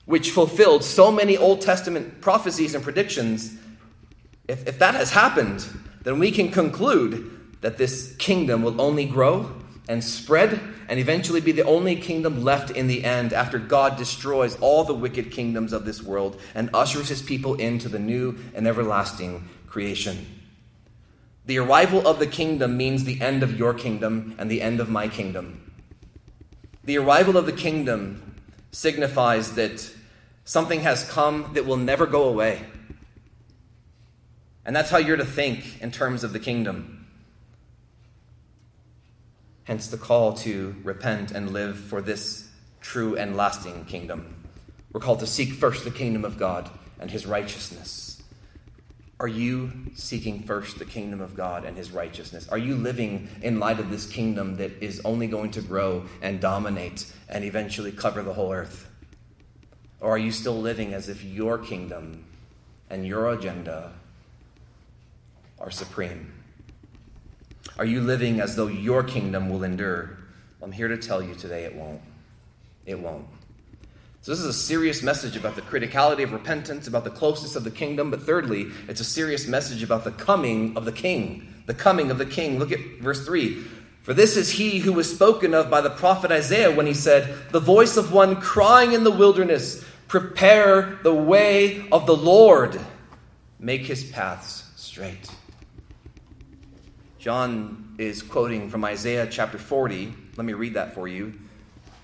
[0.04, 3.58] which fulfilled so many Old Testament prophecies and predictions,
[4.50, 5.66] if, if that has happened,
[6.02, 9.54] then we can conclude that this kingdom will only grow
[9.88, 14.58] and spread and eventually be the only kingdom left in the end after God destroys
[14.60, 18.68] all the wicked kingdoms of this world and ushers his people into the new and
[18.68, 20.26] everlasting creation.
[21.46, 24.90] The arrival of the kingdom means the end of your kingdom and the end of
[24.90, 25.72] my kingdom.
[26.84, 28.36] The arrival of the kingdom
[28.72, 29.90] signifies that
[30.44, 32.64] something has come that will never go away.
[34.66, 36.97] And that's how you're to think in terms of the kingdom.
[39.68, 42.48] Hence the call to repent and live for this
[42.80, 44.34] true and lasting kingdom.
[44.94, 46.70] We're called to seek first the kingdom of God
[47.02, 48.24] and his righteousness.
[49.20, 52.48] Are you seeking first the kingdom of God and his righteousness?
[52.48, 56.40] Are you living in light of this kingdom that is only going to grow and
[56.40, 58.90] dominate and eventually cover the whole earth?
[60.00, 62.24] Or are you still living as if your kingdom
[62.90, 63.92] and your agenda
[65.60, 66.37] are supreme?
[67.78, 70.18] Are you living as though your kingdom will endure?
[70.62, 72.02] I'm here to tell you today it won't.
[72.86, 73.26] It won't.
[74.22, 77.64] So, this is a serious message about the criticality of repentance, about the closeness of
[77.64, 81.54] the kingdom, but thirdly, it's a serious message about the coming of the king.
[81.66, 82.60] The coming of the king.
[82.60, 83.64] Look at verse 3.
[84.02, 87.38] For this is he who was spoken of by the prophet Isaiah when he said,
[87.52, 92.80] The voice of one crying in the wilderness, Prepare the way of the Lord,
[93.60, 95.30] make his paths straight.
[97.20, 100.14] John is quoting from Isaiah chapter 40.
[100.36, 101.34] Let me read that for you.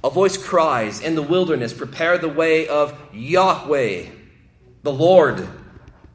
[0.04, 4.06] A voice cries in the wilderness, Prepare the way of Yahweh,
[4.82, 5.48] the Lord.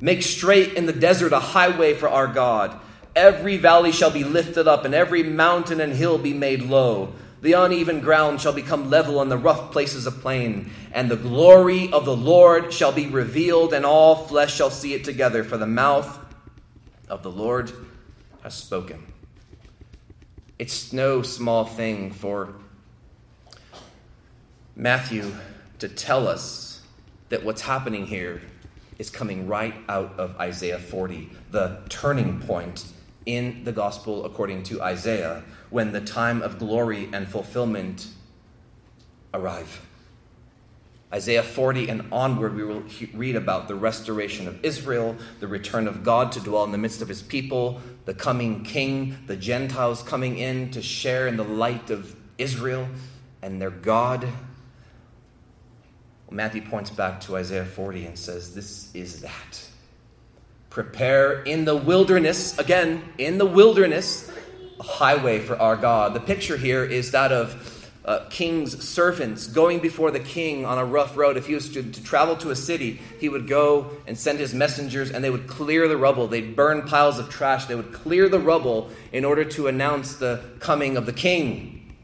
[0.00, 2.78] Make straight in the desert a highway for our God.
[3.14, 7.12] Every valley shall be lifted up, and every mountain and hill be made low.
[7.40, 10.72] The uneven ground shall become level, and the rough places a plain.
[10.92, 15.04] And the glory of the Lord shall be revealed, and all flesh shall see it
[15.04, 15.44] together.
[15.44, 16.18] For the mouth
[17.08, 17.72] of the Lord
[18.48, 19.12] has spoken.
[20.58, 22.54] It's no small thing for
[24.74, 25.34] Matthew
[25.80, 26.80] to tell us
[27.28, 28.40] that what's happening here
[28.98, 32.86] is coming right out of Isaiah 40, the turning point
[33.26, 38.08] in the gospel according to Isaiah when the time of glory and fulfillment
[39.34, 39.82] arrive.
[41.12, 42.82] Isaiah 40 and onward, we will
[43.14, 47.00] read about the restoration of Israel, the return of God to dwell in the midst
[47.00, 51.88] of his people, the coming king, the Gentiles coming in to share in the light
[51.88, 52.86] of Israel
[53.40, 54.24] and their God.
[54.24, 54.32] Well,
[56.36, 59.66] Matthew points back to Isaiah 40 and says, This is that.
[60.68, 64.30] Prepare in the wilderness, again, in the wilderness,
[64.78, 66.12] a highway for our God.
[66.12, 67.77] The picture here is that of
[68.08, 71.36] uh, king's servants going before the king on a rough road.
[71.36, 74.54] If he was to, to, travel to a city, he would go and send his
[74.54, 76.26] messengers, and they would clear the rubble.
[76.26, 77.66] They'd burn piles of trash.
[77.66, 81.98] They would clear the rubble in order to announce the coming of the king.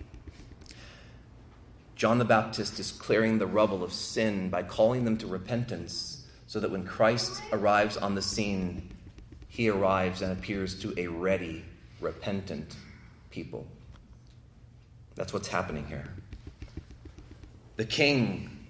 [1.96, 6.60] John the Baptist is clearing the rubble of sin by calling them to repentance, so
[6.60, 8.90] that when Christ arrives on the scene,
[9.48, 11.64] he arrives and appears to a ready,
[12.02, 12.76] repentant
[13.30, 13.66] people.
[15.16, 16.08] That's what's happening here.
[17.76, 18.66] The king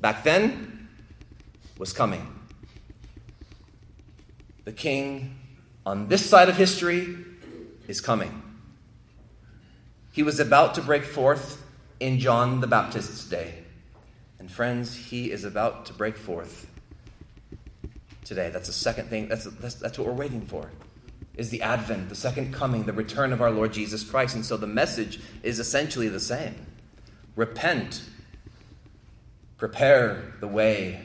[0.00, 0.88] back then
[1.78, 2.26] was coming.
[4.64, 5.36] The king
[5.84, 7.16] on this side of history
[7.88, 8.42] is coming.
[10.12, 11.64] He was about to break forth
[11.98, 13.54] in John the Baptist's day.
[14.38, 16.68] And friends, he is about to break forth
[18.24, 18.50] today.
[18.50, 20.70] That's the second thing, that's, that's, that's what we're waiting for
[21.36, 24.34] is the advent, the second coming, the return of our Lord Jesus Christ.
[24.34, 26.54] And so the message is essentially the same
[27.34, 28.02] repent,
[29.56, 31.00] prepare the way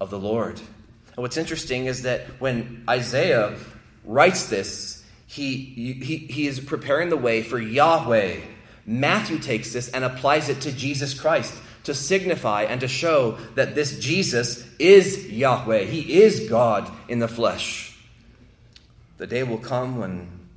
[0.00, 0.58] of the Lord.
[0.58, 3.56] And what's interesting is that when Isaiah
[4.04, 8.36] writes this, he, he, he is preparing the way for Yahweh.
[8.84, 11.52] Matthew takes this and applies it to Jesus Christ
[11.84, 15.84] to signify and to show that this Jesus is Yahweh.
[15.84, 17.85] He is God in the flesh.
[19.18, 20.48] The day will come when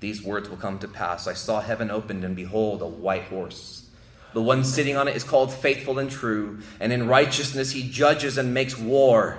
[0.00, 1.26] these words will come to pass.
[1.26, 3.88] I saw heaven opened, and behold, a white horse.
[4.34, 8.36] The one sitting on it is called faithful and true, and in righteousness he judges
[8.36, 9.38] and makes war.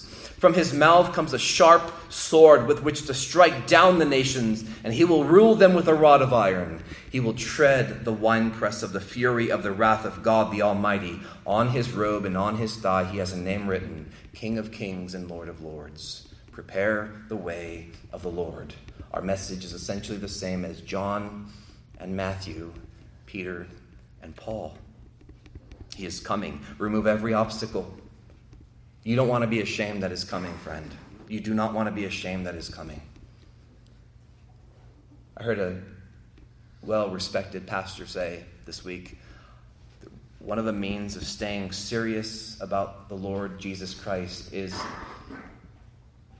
[0.41, 4.91] From his mouth comes a sharp sword with which to strike down the nations, and
[4.91, 6.83] he will rule them with a rod of iron.
[7.11, 11.19] He will tread the winepress of the fury of the wrath of God the Almighty.
[11.45, 15.13] On his robe and on his thigh he has a name written King of Kings
[15.13, 16.27] and Lord of Lords.
[16.51, 18.73] Prepare the way of the Lord.
[19.13, 21.51] Our message is essentially the same as John
[21.99, 22.73] and Matthew,
[23.27, 23.67] Peter
[24.23, 24.75] and Paul.
[25.95, 26.61] He is coming.
[26.79, 27.95] Remove every obstacle
[29.03, 30.89] you don't want to be ashamed that is coming, friend.
[31.27, 33.01] You do not want to be ashamed that is coming.
[35.37, 35.81] I heard a
[36.83, 39.17] well respected pastor say this week
[40.43, 44.73] one of the means of staying serious about the Lord Jesus Christ is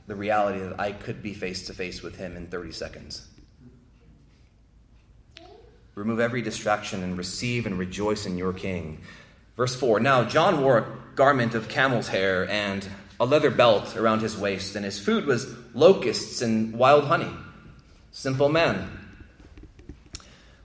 [0.08, 3.28] the reality that I could be face to face with him in 30 seconds.
[5.94, 9.02] Remove every distraction and receive and rejoice in your King.
[9.56, 10.86] Verse 4 Now John a
[11.16, 12.88] garment of camel's hair and
[13.20, 17.32] a leather belt around his waist, and his food was locusts and wild honey.
[18.12, 18.90] Simple man.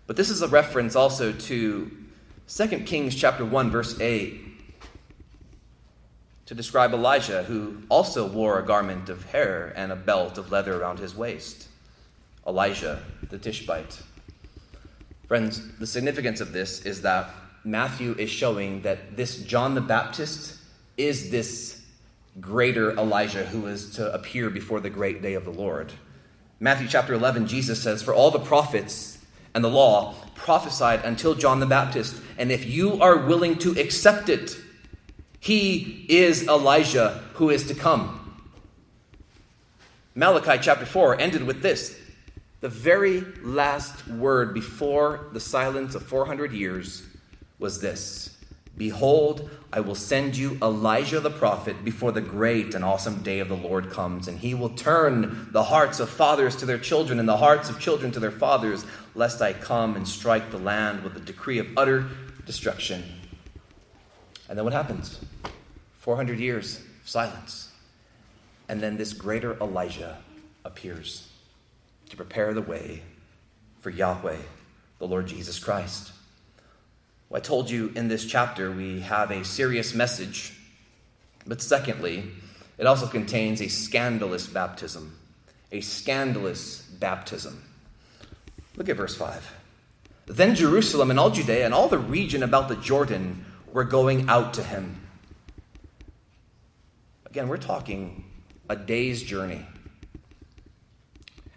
[0.07, 1.91] But this is a reference also to
[2.49, 4.41] 2 Kings chapter 1 verse 8
[6.47, 10.81] to describe Elijah who also wore a garment of hair and a belt of leather
[10.81, 11.69] around his waist.
[12.47, 14.01] Elijah the Tishbite.
[15.27, 17.29] Friends, the significance of this is that
[17.67, 20.57] Matthew is showing that this John the Baptist
[20.97, 21.83] is this
[22.41, 25.93] greater Elijah who is to appear before the great day of the Lord.
[26.61, 29.19] Matthew chapter 11, Jesus says, For all the prophets
[29.53, 32.15] and the law prophesied until John the Baptist.
[32.39, 34.57] And if you are willing to accept it,
[35.41, 38.45] he is Elijah who is to come.
[40.15, 41.99] Malachi chapter 4 ended with this
[42.61, 47.06] the very last word before the silence of 400 years
[47.59, 48.37] was this
[48.77, 53.49] Behold, I will send you Elijah the prophet before the great and awesome day of
[53.49, 57.29] the Lord comes, and he will turn the hearts of fathers to their children and
[57.29, 58.85] the hearts of children to their fathers,
[59.15, 62.07] lest I come and strike the land with a decree of utter
[62.45, 63.03] destruction.
[64.49, 65.21] And then what happens?
[65.99, 67.73] 400 years of silence.
[68.69, 70.19] And then this greater Elijah
[70.65, 71.29] appears
[72.11, 73.03] to prepare the way
[73.81, 74.37] for Yahweh,
[74.99, 76.13] the Lord Jesus Christ.
[77.35, 80.55] I told you in this chapter we have a serious message.
[81.47, 82.25] But secondly,
[82.79, 85.17] It also contains a scandalous baptism.
[85.73, 87.63] A scandalous baptism.
[88.77, 89.55] Look at verse 5.
[90.27, 94.55] Then Jerusalem and all Judea and all the region about the Jordan were going out
[94.55, 95.01] to him.
[97.25, 98.25] Again, we're talking
[98.69, 99.65] a day's journey.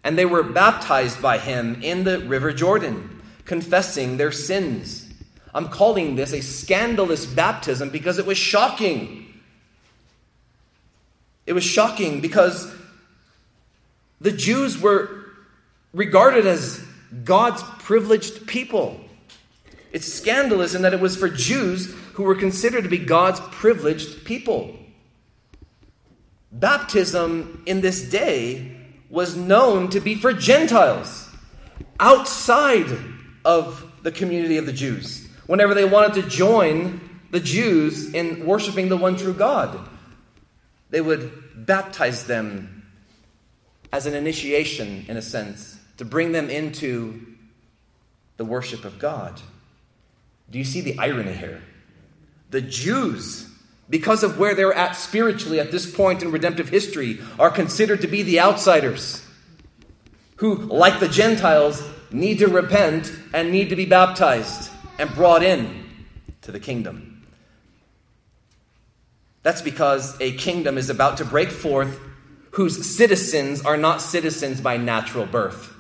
[0.03, 5.08] And they were baptized by him in the river Jordan, confessing their sins.
[5.53, 9.25] I'm calling this a scandalous baptism because it was shocking.
[11.45, 12.71] It was shocking because
[14.21, 15.25] the Jews were
[15.93, 16.83] regarded as
[17.23, 18.99] God's privileged people.
[19.91, 24.25] It's scandalous in that it was for Jews who were considered to be God's privileged
[24.25, 24.75] people.
[26.51, 28.75] Baptism in this day
[29.09, 31.27] was known to be for Gentiles
[31.99, 32.85] outside
[33.43, 35.28] of the community of the Jews.
[35.49, 39.79] Whenever they wanted to join the Jews in worshiping the one true God,
[40.91, 42.85] they would baptize them
[43.91, 47.25] as an initiation, in a sense, to bring them into
[48.37, 49.41] the worship of God.
[50.51, 51.63] Do you see the irony here?
[52.51, 53.49] The Jews,
[53.89, 58.07] because of where they're at spiritually at this point in redemptive history, are considered to
[58.07, 59.25] be the outsiders
[60.35, 61.81] who, like the Gentiles,
[62.11, 64.68] need to repent and need to be baptized
[64.99, 65.85] and brought in
[66.41, 67.25] to the kingdom.
[69.41, 71.99] That's because a kingdom is about to break forth
[72.51, 75.73] whose citizens are not citizens by natural birth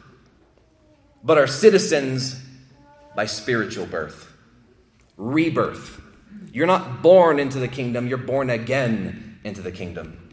[1.23, 2.39] but are citizens
[3.15, 4.31] by spiritual birth,
[5.17, 6.01] rebirth.
[6.51, 10.31] You're not born into the kingdom, you're born again into the kingdom.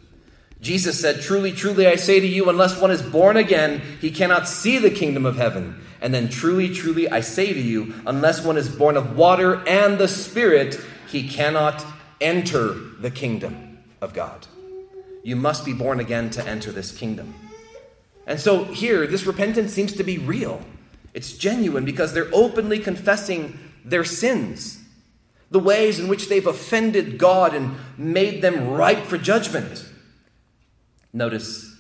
[0.60, 4.48] Jesus said, Truly, truly, I say to you, unless one is born again, he cannot
[4.48, 5.82] see the kingdom of heaven.
[6.00, 9.98] And then, truly, truly, I say to you, unless one is born of water and
[9.98, 10.78] the Spirit,
[11.08, 11.84] he cannot
[12.20, 14.46] enter the kingdom of God.
[15.22, 17.34] You must be born again to enter this kingdom.
[18.26, 20.62] And so, here, this repentance seems to be real.
[21.14, 24.80] It's genuine because they're openly confessing their sins,
[25.50, 29.86] the ways in which they've offended God and made them ripe for judgment.
[31.12, 31.74] Notice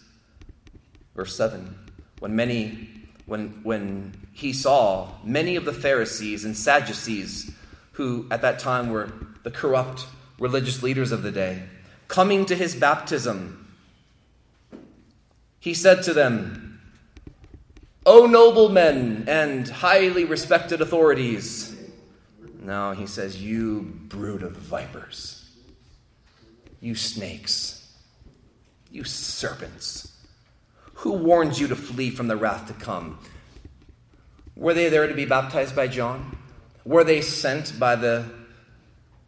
[1.14, 1.76] verse 7
[2.20, 2.88] when many
[3.26, 7.50] when when he saw many of the Pharisees and Sadducees
[7.92, 9.12] who at that time were
[9.42, 10.06] the corrupt
[10.38, 11.62] religious leaders of the day
[12.08, 13.66] coming to his baptism
[15.58, 16.66] he said to them
[18.06, 21.76] O noblemen and highly respected authorities.
[22.62, 25.50] No, he says, You brood of vipers,
[26.80, 27.92] you snakes,
[28.92, 30.05] you serpents.
[30.96, 33.18] Who warned you to flee from the wrath to come?
[34.56, 36.38] Were they there to be baptized by John?
[36.84, 38.24] Were they sent by the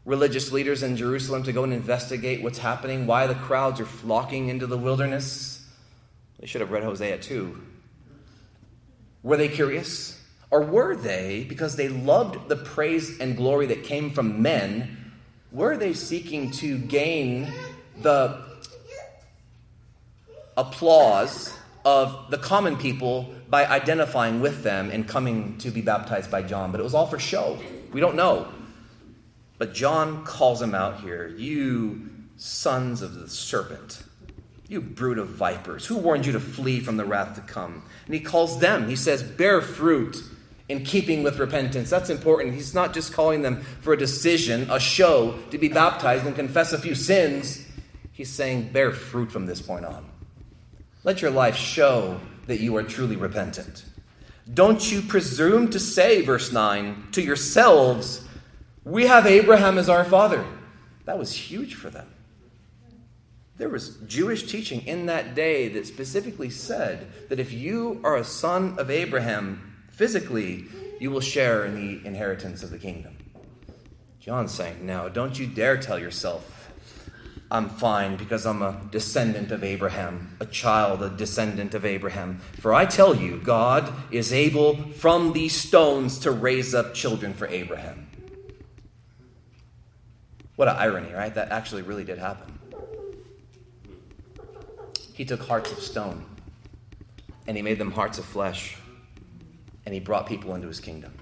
[0.07, 4.49] religious leaders in Jerusalem to go and investigate what's happening, why the crowds are flocking
[4.49, 5.67] into the wilderness?
[6.41, 7.61] They should have read Hosea 2.
[9.23, 10.19] Were they curious?
[10.51, 15.13] Or were they, because they loved the praise and glory that came from men,
[15.53, 17.53] were they seeking to gain
[18.01, 18.43] the
[20.57, 21.58] applause
[21.89, 26.71] of the common people by identifying with them and coming to be baptized by John?
[26.71, 27.59] But it was all for show.
[27.93, 28.49] We don't know.
[29.57, 34.03] But John calls them out here You sons of the serpent.
[34.69, 37.83] You brood of vipers, who warned you to flee from the wrath to come?
[38.05, 40.23] And he calls them, he says, bear fruit
[40.69, 41.89] in keeping with repentance.
[41.89, 42.55] That's important.
[42.55, 46.75] He's not just calling them for a decision, a show, to be baptized and confess
[46.75, 47.65] a few sins.
[48.13, 50.08] He's saying, bear fruit from this point on.
[51.05, 53.85] Let your life show that you are truly repentant.
[54.53, 58.27] Don't you presume to say, verse 9, to yourselves,
[58.85, 60.45] We have Abraham as our father.
[61.05, 62.09] That was huge for them.
[63.59, 68.25] There was Jewish teaching in that day that specifically said that if you are a
[68.25, 70.67] son of Abraham physically,
[71.01, 73.17] you will share in the inheritance of the kingdom.
[74.21, 76.58] John's saying, No, don't you dare tell yourself,
[77.51, 82.41] I'm fine because I'm a descendant of Abraham, a child, a descendant of Abraham.
[82.61, 87.47] For I tell you, God is able from these stones to raise up children for
[87.49, 88.09] Abraham.
[90.57, 91.35] What an irony, right?
[91.35, 92.59] That actually really did happen.
[95.15, 96.25] He took hearts of stone
[97.47, 98.77] and he made them hearts of flesh
[99.87, 101.13] and he brought people into his kingdom.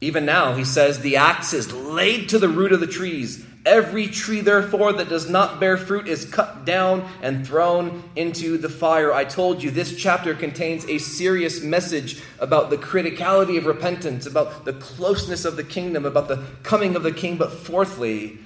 [0.00, 3.44] Even now, he says, the axe is laid to the root of the trees.
[3.68, 8.70] Every tree, therefore, that does not bear fruit is cut down and thrown into the
[8.70, 9.12] fire.
[9.12, 14.64] I told you this chapter contains a serious message about the criticality of repentance, about
[14.64, 17.36] the closeness of the kingdom, about the coming of the king.
[17.36, 18.38] But fourthly,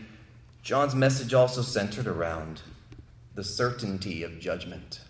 [0.65, 2.63] John's message also centered around
[3.37, 5.03] the certainty of judgment.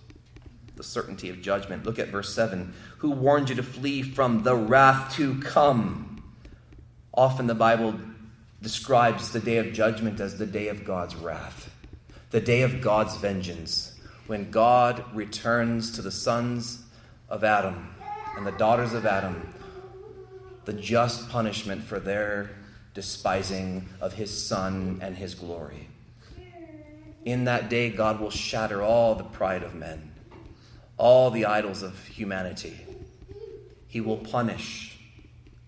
[0.77, 1.87] The certainty of judgment.
[1.87, 2.75] Look at verse 7.
[2.99, 6.23] Who warned you to flee from the wrath to come?
[7.15, 7.99] Often the Bible
[8.63, 11.71] describes the day of judgment as the day of God's wrath,
[12.31, 16.83] the day of God's vengeance, when God returns to the sons
[17.29, 17.95] of Adam
[18.37, 19.53] and the daughters of Adam
[20.65, 22.51] the just punishment for their
[22.95, 25.89] despising of his Son and his glory.
[27.25, 30.13] In that day, God will shatter all the pride of men,
[30.97, 32.79] all the idols of humanity.
[33.89, 34.99] He will punish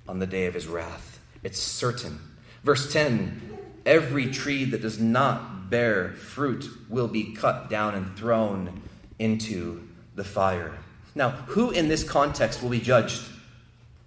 [0.09, 1.19] on the day of his wrath.
[1.43, 2.21] It's certain.
[2.65, 3.43] Verse 10
[3.87, 8.83] Every tree that does not bear fruit will be cut down and thrown
[9.19, 10.73] into the fire.
[11.15, 13.23] Now, who in this context will be judged?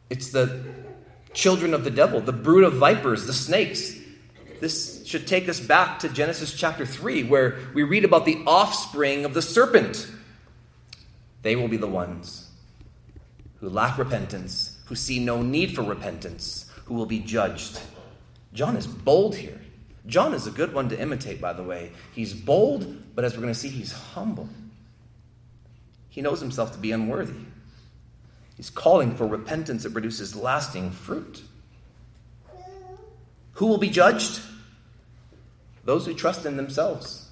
[0.09, 0.63] It's the
[1.33, 3.95] children of the devil, the brood of vipers, the snakes.
[4.59, 9.23] This should take us back to Genesis chapter 3, where we read about the offspring
[9.23, 10.09] of the serpent.
[11.43, 12.49] They will be the ones
[13.59, 17.79] who lack repentance, who see no need for repentance, who will be judged.
[18.57, 19.61] John is bold here.
[20.07, 21.91] John is a good one to imitate, by the way.
[22.13, 24.49] He's bold, but as we're going to see, he's humble.
[26.09, 27.39] He knows himself to be unworthy.
[28.55, 31.43] He's calling for repentance that produces lasting fruit.
[33.53, 34.41] Who will be judged?
[35.85, 37.29] Those who trust in themselves,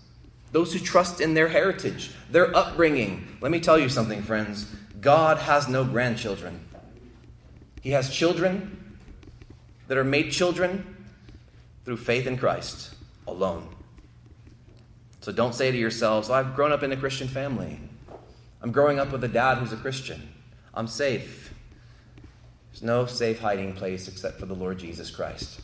[0.51, 3.27] those who trust in their heritage, their upbringing.
[3.41, 4.71] Let me tell you something, friends.
[5.01, 6.63] God has no grandchildren,
[7.81, 8.99] He has children
[9.87, 10.94] that are made children
[11.85, 12.93] through faith in Christ
[13.27, 13.69] alone.
[15.21, 17.79] So don't say to yourselves, I've grown up in a Christian family.
[18.61, 20.33] I'm growing up with a dad who's a Christian.
[20.73, 21.53] I'm safe.
[22.71, 25.61] There's no safe hiding place except for the Lord Jesus Christ.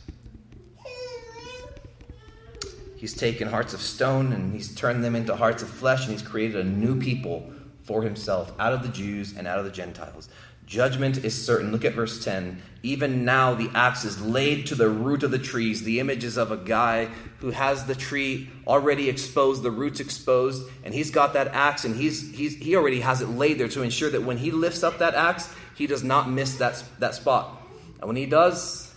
[2.96, 6.22] He's taken hearts of stone and he's turned them into hearts of flesh, and he's
[6.22, 7.52] created a new people
[7.82, 10.28] for himself out of the Jews and out of the Gentiles.
[10.66, 11.72] Judgment is certain.
[11.72, 12.62] Look at verse 10.
[12.84, 15.84] Even now the axe is laid to the root of the trees.
[15.84, 17.06] The image is of a guy
[17.38, 21.94] who has the tree already exposed, the roots exposed, and he's got that axe and
[21.94, 24.98] he's, he's, he already has it laid there to ensure that when he lifts up
[24.98, 27.62] that axe, he does not miss that, that spot.
[28.00, 28.92] And when he does,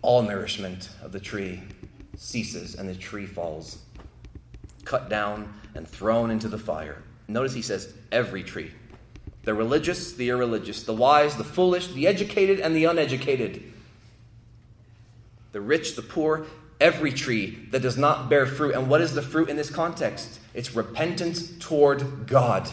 [0.00, 1.62] all nourishment of the tree
[2.16, 3.78] ceases and the tree falls,
[4.84, 7.02] cut down and thrown into the fire.
[7.28, 8.72] Notice he says, every tree.
[9.42, 13.62] The religious, the irreligious, the wise, the foolish, the educated, and the uneducated.
[15.52, 16.46] The rich, the poor,
[16.80, 18.74] every tree that does not bear fruit.
[18.74, 20.40] And what is the fruit in this context?
[20.54, 22.68] It's repentance toward God.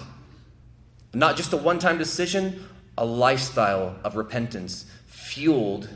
[1.14, 2.66] Not just a one time decision,
[2.98, 5.90] a lifestyle of repentance fueled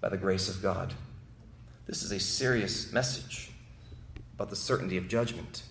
[0.00, 0.94] by the grace of God.
[1.86, 3.50] This is a serious message
[4.34, 5.62] about the certainty of judgment.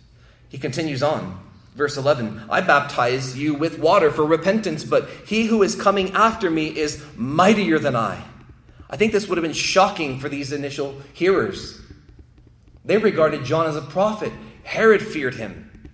[0.50, 1.51] He continues on.
[1.76, 6.50] Verse 11 I baptize you with water for repentance, but he who is coming after
[6.50, 8.24] me is mightier than I.
[8.90, 11.80] I think this would have been shocking for these initial hearers.
[12.84, 14.34] They regarded John as a prophet.
[14.64, 15.90] Herod feared him,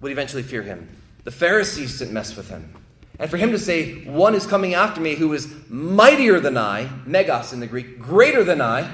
[0.00, 0.88] would eventually fear him.
[1.24, 2.74] The Pharisees didn't mess with him.
[3.18, 6.88] And for him to say, One is coming after me who is mightier than I,
[7.06, 8.90] megas in the Greek, greater than I,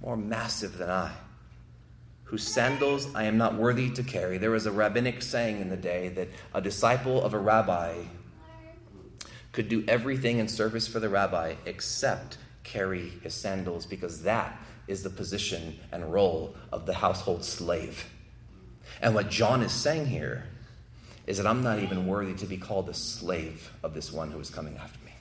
[0.00, 1.12] more massive than I,
[2.26, 4.36] whose sandals I am not worthy to carry.
[4.36, 8.02] There was a rabbinic saying in the day that a disciple of a rabbi
[9.52, 15.02] could do everything in service for the rabbi except carry his sandals because that is
[15.02, 18.06] the position and role of the household slave.
[19.00, 20.44] And what John is saying here
[21.26, 24.40] is that I'm not even worthy to be called the slave of this one who
[24.40, 25.12] is coming after me.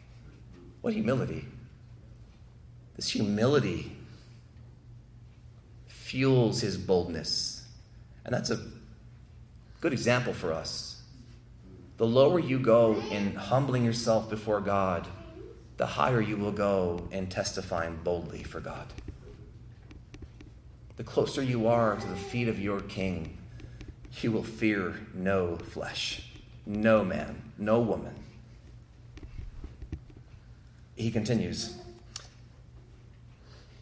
[0.81, 1.45] What humility!
[2.95, 3.95] This humility
[6.05, 7.65] fuels his boldness.
[8.25, 8.59] And that's a
[9.81, 11.01] good example for us.
[11.97, 15.07] The lower you go in humbling yourself before God,
[15.77, 18.85] the higher you will go in testifying boldly for God.
[20.97, 23.39] The closer you are to the feet of your King,
[24.21, 26.29] you will fear no flesh,
[26.67, 28.13] no man, no woman.
[30.95, 31.75] He continues,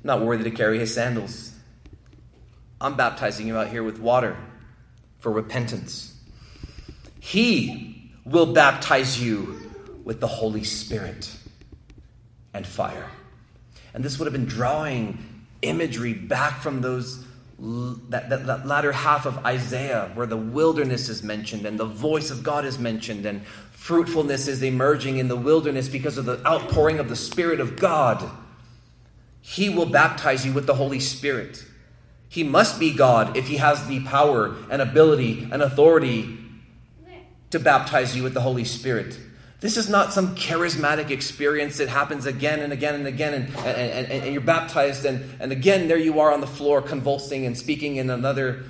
[0.05, 1.52] not worthy to carry his sandals.
[2.83, 4.37] I'm baptizing you out here with water
[5.19, 6.13] for repentance.
[7.19, 9.71] He will baptize you
[10.03, 11.33] with the Holy Spirit
[12.53, 13.09] and fire.
[13.93, 17.25] And this would have been drawing imagery back from those
[18.09, 22.29] that, that, that, latter half of Isaiah where the wilderness is mentioned and the voice
[22.29, 26.99] of God is mentioned and fruitfulness is emerging in the wilderness because of the outpouring
[26.99, 28.29] of the Spirit of God.
[29.39, 31.63] he will baptize you with the Holy Spirit.
[32.33, 36.35] He must be God if he has the power and ability and authority
[37.51, 39.15] to baptize you with the Holy Spirit.
[39.59, 44.07] This is not some charismatic experience that happens again and again and again, and, and,
[44.07, 47.55] and, and, you're baptized, and, and again, there you are on the floor convulsing and
[47.55, 48.63] speaking in another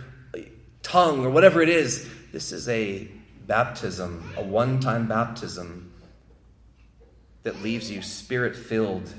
[0.82, 2.06] tongue or whatever it is.
[2.34, 3.08] This is a
[3.48, 5.94] baptism, a one time baptism
[7.44, 9.14] that leaves you spirit filled,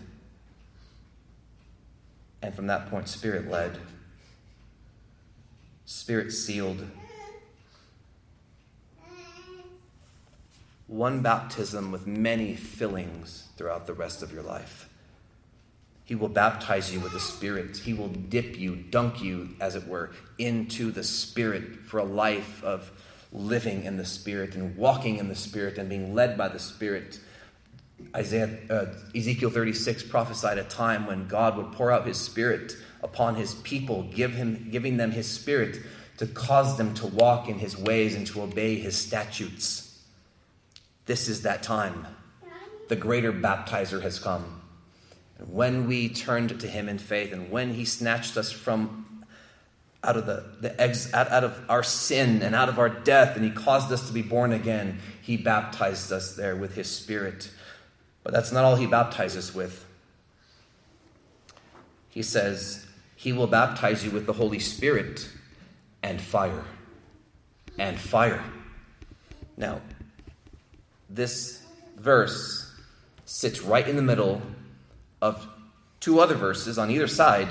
[2.42, 3.78] and from that point, spirit led,
[5.84, 6.86] spirit sealed.
[10.86, 14.88] one baptism with many fillings throughout the rest of your life.
[16.04, 17.78] He will baptize you with the Spirit.
[17.78, 22.62] He will dip you, dunk you, as it were, into the Spirit for a life
[22.62, 22.90] of
[23.32, 27.18] living in the Spirit and walking in the Spirit and being led by the Spirit.
[28.14, 33.36] Isaiah, uh, Ezekiel 36 prophesied a time when God would pour out his Spirit upon
[33.36, 35.78] his people, give him, giving them his Spirit
[36.16, 40.02] to cause them to walk in his ways and to obey his statutes.
[41.06, 42.06] This is that time.
[42.88, 44.62] The greater baptizer has come.
[45.38, 49.24] And when we turned to him in faith and when he snatched us from
[50.02, 53.36] out of the, the ex, out, out of our sin and out of our death
[53.36, 57.50] and he caused us to be born again, he baptized us there with his spirit.
[58.22, 59.84] But that's not all he baptizes with.
[62.10, 62.86] He says,
[63.24, 65.30] He will baptize you with the Holy Spirit
[66.02, 66.62] and fire.
[67.78, 68.44] And fire.
[69.56, 69.80] Now,
[71.08, 71.62] this
[71.96, 72.70] verse
[73.24, 74.42] sits right in the middle
[75.22, 75.48] of
[76.00, 77.48] two other verses on either side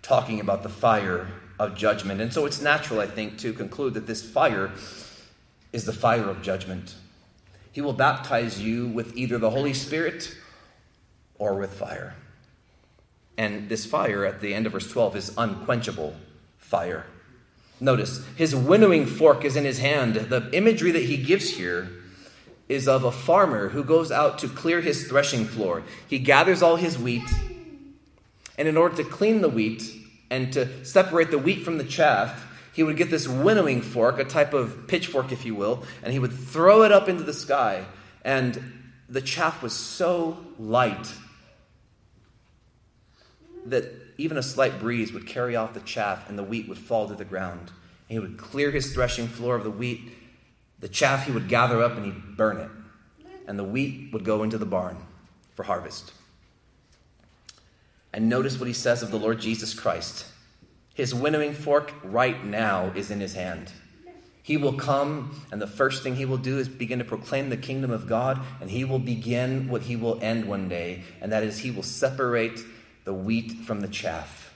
[0.00, 1.26] talking about the fire
[1.58, 2.20] of judgment.
[2.20, 4.70] And so it's natural, I think, to conclude that this fire
[5.72, 6.94] is the fire of judgment.
[7.72, 10.36] He will baptize you with either the Holy Spirit
[11.36, 12.14] or with fire.
[13.40, 16.14] And this fire at the end of verse 12 is unquenchable
[16.58, 17.06] fire.
[17.80, 20.14] Notice, his winnowing fork is in his hand.
[20.14, 21.88] The imagery that he gives here
[22.68, 25.82] is of a farmer who goes out to clear his threshing floor.
[26.06, 27.32] He gathers all his wheat,
[28.58, 29.90] and in order to clean the wheat
[30.28, 34.24] and to separate the wheat from the chaff, he would get this winnowing fork, a
[34.24, 37.86] type of pitchfork, if you will, and he would throw it up into the sky.
[38.22, 41.10] And the chaff was so light
[43.66, 43.84] that
[44.18, 47.14] even a slight breeze would carry off the chaff and the wheat would fall to
[47.14, 47.70] the ground.
[48.08, 50.12] And he would clear his threshing floor of the wheat
[50.80, 52.70] the chaff he would gather up and he'd burn it,
[53.46, 54.96] and the wheat would go into the barn
[55.54, 56.12] for harvest.
[58.12, 60.26] And notice what he says of the Lord Jesus Christ.
[60.94, 63.72] His winnowing fork right now is in his hand.
[64.42, 67.56] He will come, and the first thing he will do is begin to proclaim the
[67.56, 71.44] kingdom of God, and he will begin what he will end one day, and that
[71.44, 72.58] is he will separate
[73.04, 74.54] the wheat from the chaff.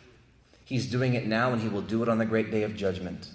[0.65, 3.29] He's doing it now, and he will do it on the great day of judgment.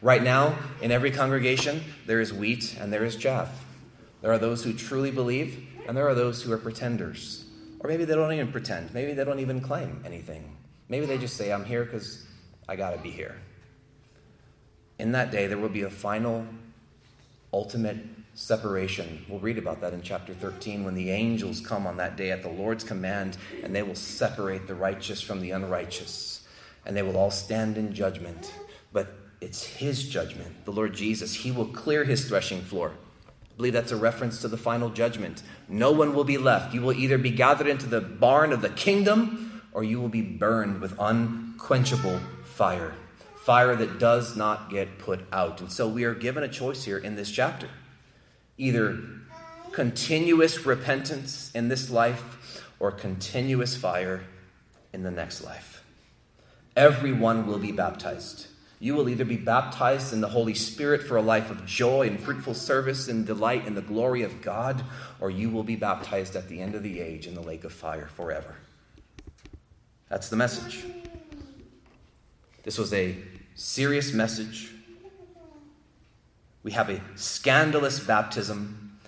[0.00, 3.64] Right now, in every congregation, there is wheat and there is chaff.
[4.22, 7.44] There are those who truly believe, and there are those who are pretenders.
[7.80, 8.94] Or maybe they don't even pretend.
[8.94, 10.56] Maybe they don't even claim anything.
[10.88, 12.26] Maybe they just say, I'm here because
[12.68, 13.36] I got to be here.
[14.98, 16.46] In that day, there will be a final,
[17.52, 17.98] ultimate
[18.38, 19.24] separation.
[19.28, 22.44] We'll read about that in chapter 13 when the angels come on that day at
[22.44, 26.46] the Lord's command and they will separate the righteous from the unrighteous.
[26.86, 28.54] And they will all stand in judgment.
[28.92, 31.34] But it's his judgment, the Lord Jesus.
[31.34, 32.92] He will clear his threshing floor.
[33.26, 35.42] I believe that's a reference to the final judgment.
[35.68, 36.72] No one will be left.
[36.72, 40.22] You will either be gathered into the barn of the kingdom or you will be
[40.22, 42.94] burned with unquenchable fire.
[43.42, 45.60] Fire that does not get put out.
[45.60, 47.68] And so we are given a choice here in this chapter
[48.58, 48.98] either
[49.72, 54.24] continuous repentance in this life or continuous fire
[54.92, 55.84] in the next life.
[56.76, 58.46] Everyone will be baptized.
[58.80, 62.20] You will either be baptized in the Holy Spirit for a life of joy and
[62.20, 64.84] fruitful service and delight in the glory of God,
[65.20, 67.72] or you will be baptized at the end of the age in the lake of
[67.72, 68.54] fire forever.
[70.08, 70.84] That's the message.
[72.62, 73.16] This was a
[73.56, 74.72] serious message.
[76.68, 78.98] We have a scandalous baptism.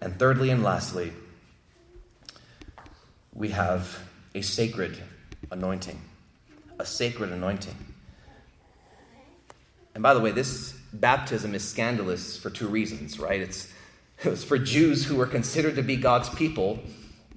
[0.00, 1.12] And thirdly and lastly,
[3.34, 3.98] we have
[4.34, 4.96] a sacred
[5.50, 6.00] anointing.
[6.78, 7.76] A sacred anointing.
[9.94, 13.42] And by the way, this baptism is scandalous for two reasons, right?
[13.42, 13.70] It's,
[14.24, 16.78] it was for Jews who were considered to be God's people,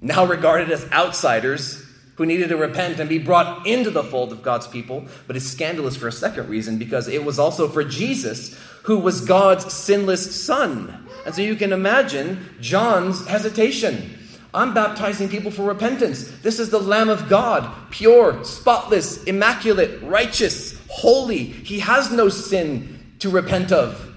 [0.00, 4.42] now regarded as outsiders who needed to repent and be brought into the fold of
[4.42, 5.04] God's people.
[5.26, 9.20] But it's scandalous for a second reason because it was also for Jesus, who was
[9.20, 11.06] God's sinless son.
[11.26, 14.16] And so you can imagine John's hesitation.
[14.54, 16.30] I'm baptizing people for repentance.
[16.38, 21.44] This is the Lamb of God, pure, spotless, immaculate, righteous, holy.
[21.44, 24.14] He has no sin to repent of.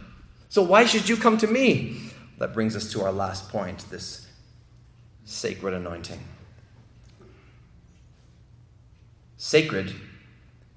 [0.49, 1.99] So why should you come to me?
[2.38, 4.28] That brings us to our last point this
[5.26, 6.24] sacred anointing.
[9.38, 9.95] Sacred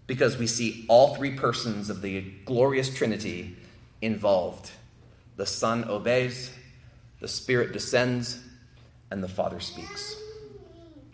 [0.06, 3.56] because we see all three persons of the glorious Trinity
[4.02, 4.70] involved.
[5.36, 6.50] The Son obeys,
[7.20, 8.38] the Spirit descends,
[9.10, 10.16] and the Father speaks.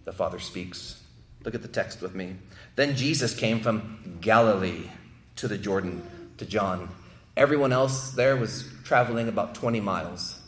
[0.05, 1.01] The Father speaks.
[1.45, 2.37] Look at the text with me.
[2.75, 4.91] Then Jesus came from Galilee
[5.37, 6.03] to the Jordan
[6.39, 6.89] to John.
[7.37, 10.41] Everyone else there was traveling about 20 miles.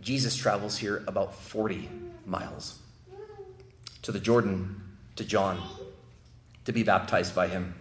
[0.00, 1.88] Jesus travels here about 40
[2.24, 2.78] miles
[4.02, 4.80] to the Jordan
[5.16, 5.60] to John
[6.64, 7.74] to be baptized by him.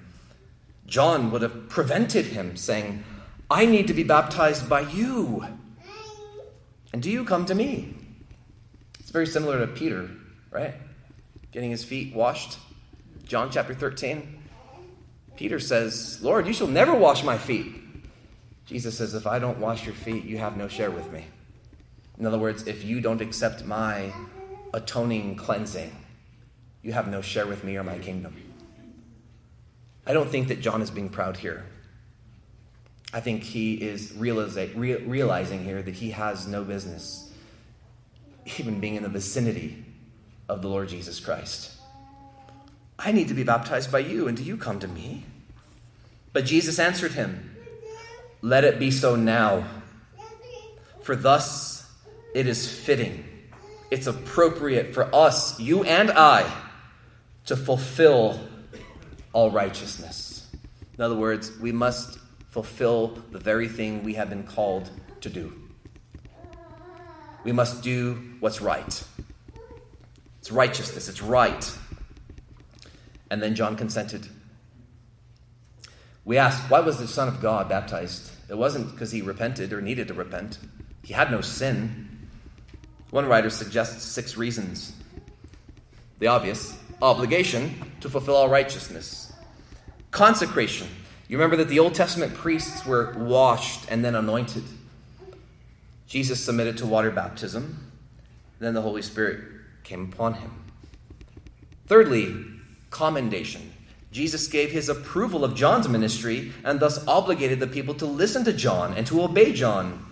[0.87, 3.03] John would have prevented him, saying,
[3.49, 5.45] I need to be baptized by you.
[6.93, 7.93] And do you come to me?
[8.99, 10.09] It's very similar to Peter,
[10.49, 10.73] right?
[11.51, 12.57] Getting his feet washed.
[13.25, 14.41] John chapter 13.
[15.35, 17.75] Peter says, Lord, you shall never wash my feet.
[18.65, 21.25] Jesus says, If I don't wash your feet, you have no share with me.
[22.17, 24.13] In other words, if you don't accept my
[24.73, 25.95] atoning cleansing,
[26.81, 28.35] you have no share with me or my kingdom.
[30.07, 31.65] I don't think that John is being proud here.
[33.15, 37.31] I think he is realizing here that he has no business
[38.59, 39.85] even being in the vicinity
[40.49, 41.71] of the Lord Jesus Christ.
[42.99, 45.23] I need to be baptized by you, and do you come to me?
[46.33, 47.55] But Jesus answered him,
[48.41, 49.65] Let it be so now,
[51.01, 51.89] for thus
[52.33, 53.23] it is fitting,
[53.91, 56.53] it's appropriate for us, you and I,
[57.45, 58.41] to fulfill
[59.31, 60.53] all righteousness.
[60.97, 62.19] In other words, we must
[62.55, 64.89] fulfill the very thing we have been called
[65.19, 65.51] to do.
[67.43, 69.03] We must do what's right.
[70.39, 71.77] It's righteousness, it's right.
[73.29, 74.25] And then John consented.
[76.23, 78.31] We ask, why was the Son of God baptized?
[78.49, 80.57] It wasn't because he repented or needed to repent,
[81.03, 82.07] he had no sin.
[83.09, 84.93] One writer suggests six reasons.
[86.19, 89.33] The obvious obligation to fulfill all righteousness,
[90.11, 90.87] consecration.
[91.27, 94.63] You remember that the Old Testament priests were washed and then anointed.
[96.07, 97.91] Jesus submitted to water baptism,
[98.59, 99.43] then the Holy Spirit
[99.83, 100.51] came upon him.
[101.87, 102.35] Thirdly,
[102.89, 103.73] commendation.
[104.11, 108.53] Jesus gave his approval of John's ministry and thus obligated the people to listen to
[108.53, 110.05] John and to obey John.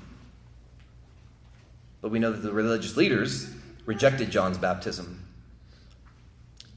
[2.01, 3.49] But we know that the religious leaders
[3.86, 5.26] rejected John's baptism.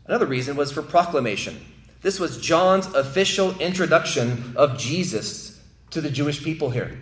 [0.06, 1.60] Another reason was for proclamation.
[2.06, 6.96] This was John's official introduction of Jesus to the Jewish people here.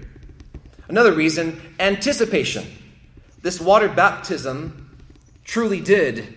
[0.88, 2.64] Another reason, anticipation.
[3.42, 4.96] This water baptism
[5.44, 6.34] truly did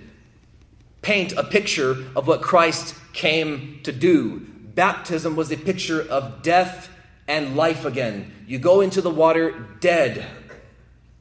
[1.02, 4.46] paint a picture of what Christ came to do.
[4.76, 6.90] Baptism was a picture of death
[7.26, 8.34] and life again.
[8.48, 10.28] You go into the water dead.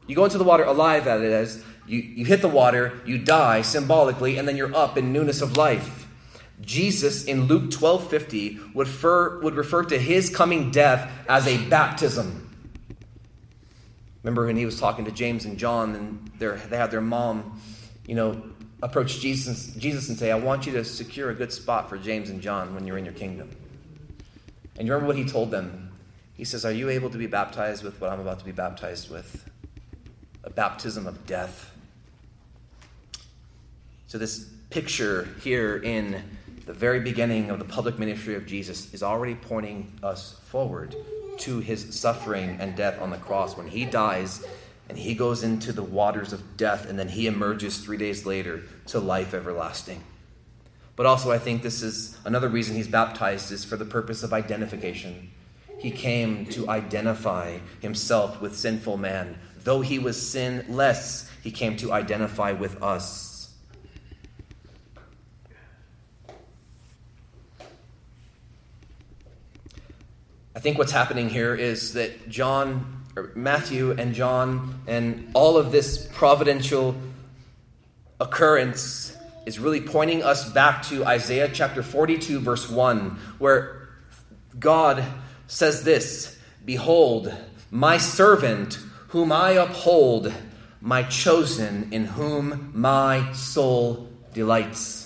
[0.08, 1.64] You go into the water alive, that is.
[1.86, 5.56] You, you hit the water, you die symbolically, and then you're up in newness of
[5.56, 6.05] life.
[6.62, 11.58] Jesus in Luke 12 50 would refer, would refer to his coming death as a
[11.68, 12.42] baptism.
[14.22, 17.60] Remember when he was talking to James and John, and they had their mom,
[18.06, 18.42] you know,
[18.82, 22.30] approach Jesus, Jesus and say, I want you to secure a good spot for James
[22.30, 23.50] and John when you're in your kingdom.
[24.76, 25.92] And you remember what he told them?
[26.34, 29.10] He says, Are you able to be baptized with what I'm about to be baptized
[29.10, 29.48] with?
[30.44, 31.72] A baptism of death.
[34.06, 36.22] So, this picture here in
[36.66, 40.96] the very beginning of the public ministry of Jesus is already pointing us forward
[41.38, 44.44] to his suffering and death on the cross when he dies
[44.88, 48.62] and he goes into the waters of death and then he emerges three days later
[48.86, 50.02] to life everlasting.
[50.96, 54.32] But also, I think this is another reason he's baptized is for the purpose of
[54.32, 55.30] identification.
[55.78, 59.38] He came to identify himself with sinful man.
[59.62, 63.25] Though he was sinless, he came to identify with us.
[70.56, 75.70] I think what's happening here is that John or Matthew and John and all of
[75.70, 76.96] this providential
[78.18, 83.90] occurrence is really pointing us back to Isaiah chapter 42, verse 1, where
[84.58, 85.04] God
[85.46, 87.34] says this Behold,
[87.70, 88.78] my servant,
[89.08, 90.32] whom I uphold,
[90.80, 95.05] my chosen, in whom my soul delights.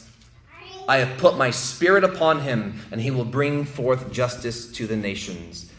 [0.91, 4.97] I have put my spirit upon him, and he will bring forth justice to the
[4.97, 5.71] nations.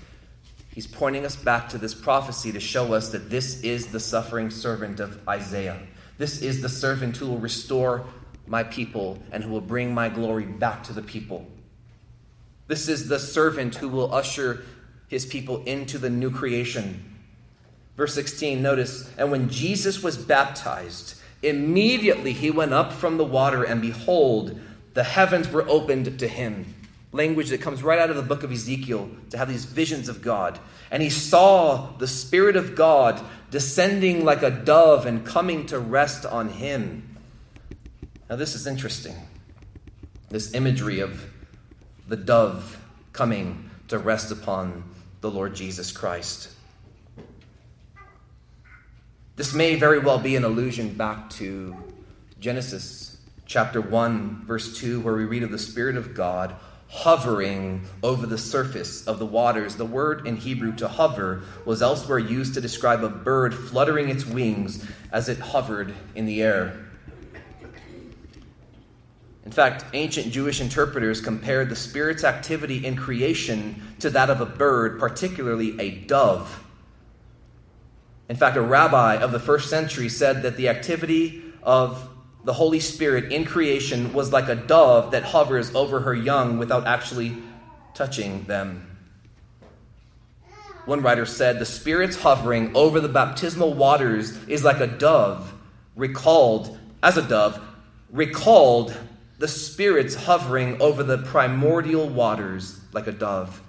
[0.73, 4.49] He's pointing us back to this prophecy to show us that this is the suffering
[4.49, 5.81] servant of Isaiah.
[6.17, 8.05] This is the servant who will restore
[8.47, 11.45] my people and who will bring my glory back to the people.
[12.67, 14.63] This is the servant who will usher
[15.09, 17.03] his people into the new creation.
[17.97, 23.65] Verse 16, notice, and when Jesus was baptized, immediately he went up from the water,
[23.65, 24.57] and behold,
[24.93, 26.73] the heavens were opened to him.
[27.13, 30.21] Language that comes right out of the book of Ezekiel to have these visions of
[30.21, 30.59] God.
[30.89, 36.25] And he saw the Spirit of God descending like a dove and coming to rest
[36.25, 37.17] on him.
[38.29, 39.15] Now, this is interesting.
[40.29, 41.29] This imagery of
[42.07, 42.81] the dove
[43.11, 44.85] coming to rest upon
[45.19, 46.49] the Lord Jesus Christ.
[49.35, 51.75] This may very well be an allusion back to
[52.39, 53.10] Genesis
[53.51, 56.55] chapter 1, verse 2, where we read of the Spirit of God
[56.87, 59.75] hovering over the surface of the waters.
[59.75, 64.25] The word in Hebrew to hover was elsewhere used to describe a bird fluttering its
[64.25, 66.85] wings as it hovered in the air.
[69.43, 74.45] In fact, ancient Jewish interpreters compared the Spirit's activity in creation to that of a
[74.45, 76.63] bird, particularly a dove.
[78.29, 82.07] In fact, a rabbi of the first century said that the activity of
[82.43, 86.87] the Holy Spirit in creation was like a dove that hovers over her young without
[86.87, 87.37] actually
[87.93, 88.87] touching them.
[90.85, 95.53] One writer said, The Spirit's hovering over the baptismal waters is like a dove
[95.95, 97.61] recalled, as a dove,
[98.11, 98.95] recalled
[99.37, 103.61] the Spirit's hovering over the primordial waters like a dove.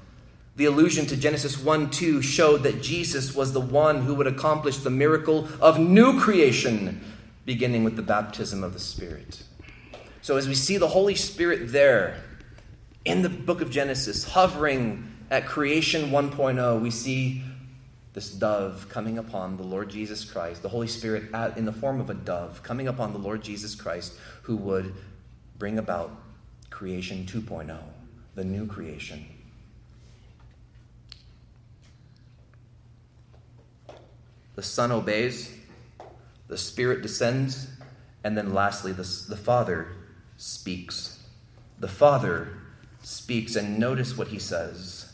[0.56, 4.78] The allusion to Genesis 1 2 showed that Jesus was the one who would accomplish
[4.78, 7.02] the miracle of new creation
[7.44, 9.42] beginning with the baptism of the Spirit.
[10.20, 12.22] So, as we see the Holy Spirit there
[13.04, 17.42] in the book of Genesis, hovering at creation 1.0, we see
[18.12, 22.10] this dove coming upon the Lord Jesus Christ, the Holy Spirit in the form of
[22.10, 24.12] a dove coming upon the Lord Jesus Christ,
[24.42, 24.94] who would
[25.58, 26.10] bring about
[26.70, 27.76] creation 2.0,
[28.34, 29.24] the new creation.
[34.54, 35.50] The Son obeys
[36.52, 37.66] the Spirit descends,
[38.22, 39.88] and then lastly, the, the Father
[40.36, 41.18] speaks.
[41.78, 42.58] The Father
[43.02, 45.10] speaks, and notice what he says.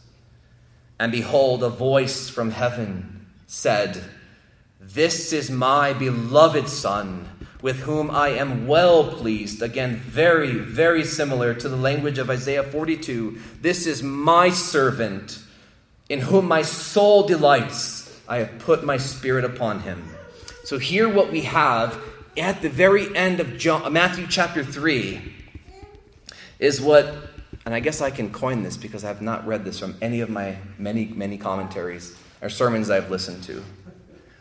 [0.98, 4.02] And behold, a voice from heaven said,
[4.80, 7.28] This is my beloved Son,
[7.62, 9.62] with whom I am well pleased.
[9.62, 13.38] Again, very, very similar to the language of Isaiah 42.
[13.60, 15.38] This is my servant,
[16.08, 18.12] in whom my soul delights.
[18.26, 20.17] I have put my spirit upon him.
[20.68, 21.98] So, here what we have
[22.36, 25.18] at the very end of John, uh, Matthew chapter 3
[26.58, 27.06] is what,
[27.64, 30.20] and I guess I can coin this because I have not read this from any
[30.20, 33.64] of my many, many commentaries or sermons I've listened to.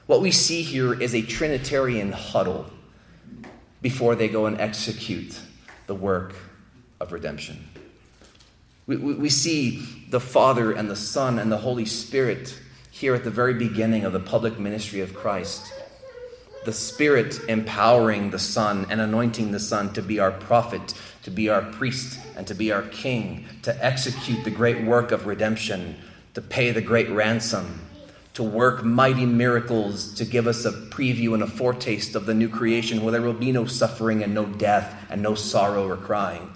[0.07, 2.69] What we see here is a Trinitarian huddle
[3.82, 5.39] before they go and execute
[5.86, 6.36] the work
[6.99, 7.69] of redemption.
[8.86, 12.59] We, we, we, see the Father and the Son and the Holy Spirit
[12.91, 15.71] here at the very beginning of the public ministry of Christ
[16.68, 20.93] the Spirit empowering the Son and anointing the Son to be our prophet,
[21.24, 25.28] to be our priest, and to be our king, to execute the great work of
[25.28, 25.95] redemption,
[26.34, 27.80] to pay the great ransom,
[28.34, 32.49] to work mighty miracles, to give us a preview and a foretaste of the new
[32.49, 36.51] creation where there will be no suffering and no death and no sorrow or crying.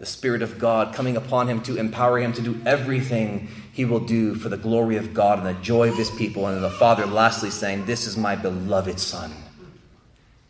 [0.00, 4.00] The Spirit of God coming upon him to empower him to do everything he will
[4.00, 6.48] do for the glory of God and the joy of his people.
[6.48, 9.32] And the Father, lastly, saying, This is my beloved Son.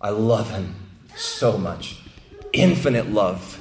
[0.05, 0.75] I love him
[1.17, 1.97] so much.
[2.53, 3.59] Infinite love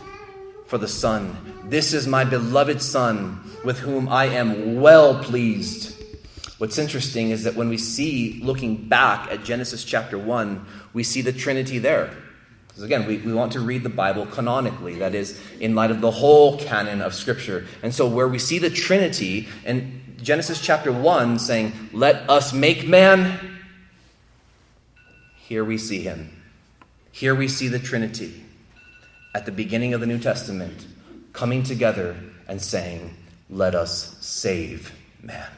[0.66, 1.38] for the Son.
[1.70, 5.96] This is my beloved Son with whom I am well pleased.
[6.58, 11.22] What's interesting is that when we see, looking back at Genesis chapter 1, we see
[11.22, 12.14] the Trinity there.
[12.68, 16.02] Because again, we, we want to read the Bible canonically, that is, in light of
[16.02, 17.66] the whole canon of Scripture.
[17.82, 22.86] And so, where we see the Trinity in Genesis chapter 1 saying, Let us make
[22.86, 23.54] man,
[25.44, 26.42] here we see him.
[27.12, 28.46] Here we see the Trinity
[29.36, 30.88] at the beginning of the New Testament
[31.34, 32.16] coming together
[32.48, 33.18] and saying,
[33.50, 35.50] Let us save man.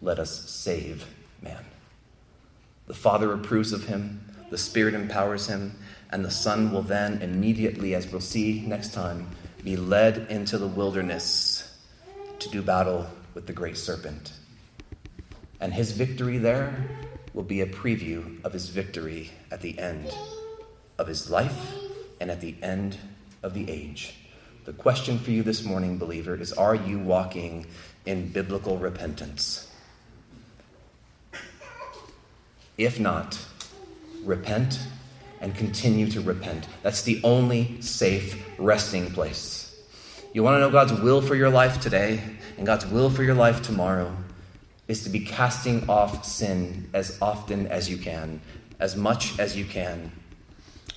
[0.00, 1.04] Let us save
[1.42, 1.64] man.
[2.86, 5.76] The Father approves of him, the Spirit empowers him,
[6.10, 9.30] and the Son will then immediately, as we'll see next time,
[9.64, 11.76] be led into the wilderness
[12.38, 14.32] to do battle with the great serpent.
[15.60, 16.88] And his victory there
[17.34, 20.16] will be a preview of his victory at the end
[20.96, 21.74] of his life
[22.20, 22.96] and at the end
[23.42, 24.14] of the age.
[24.64, 27.66] The question for you this morning, believer, is Are you walking
[28.06, 29.70] in biblical repentance?
[32.78, 33.38] If not,
[34.24, 34.78] repent
[35.40, 36.66] and continue to repent.
[36.82, 39.76] That's the only safe resting place.
[40.32, 42.20] You want to know God's will for your life today
[42.56, 44.16] and God's will for your life tomorrow
[44.88, 48.40] is to be casting off sin as often as you can,
[48.78, 50.12] as much as you can.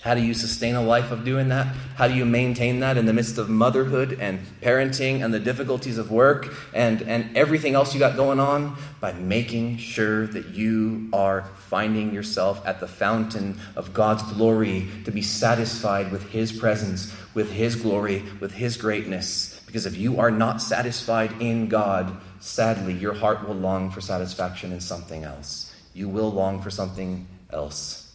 [0.02, 1.68] How do you sustain a life of doing that?
[1.96, 5.98] How do you maintain that in the midst of motherhood and parenting and the difficulties
[5.98, 8.78] of work and, and everything else you got going on?
[9.02, 15.12] By making sure that you are finding yourself at the fountain of God's glory to
[15.12, 19.60] be satisfied with His presence, with His glory, with His greatness.
[19.66, 24.72] Because if you are not satisfied in God, sadly, your heart will long for satisfaction
[24.72, 25.74] in something else.
[25.94, 28.14] You will long for something else.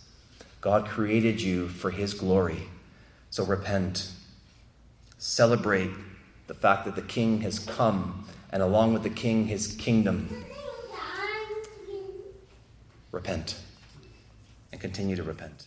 [0.61, 2.69] God created you for His glory.
[3.31, 4.11] So repent.
[5.19, 5.91] Celebrate
[6.47, 10.45] the fact that the King has come, and along with the King, His kingdom.
[13.11, 13.57] Repent
[14.71, 15.67] and continue to repent.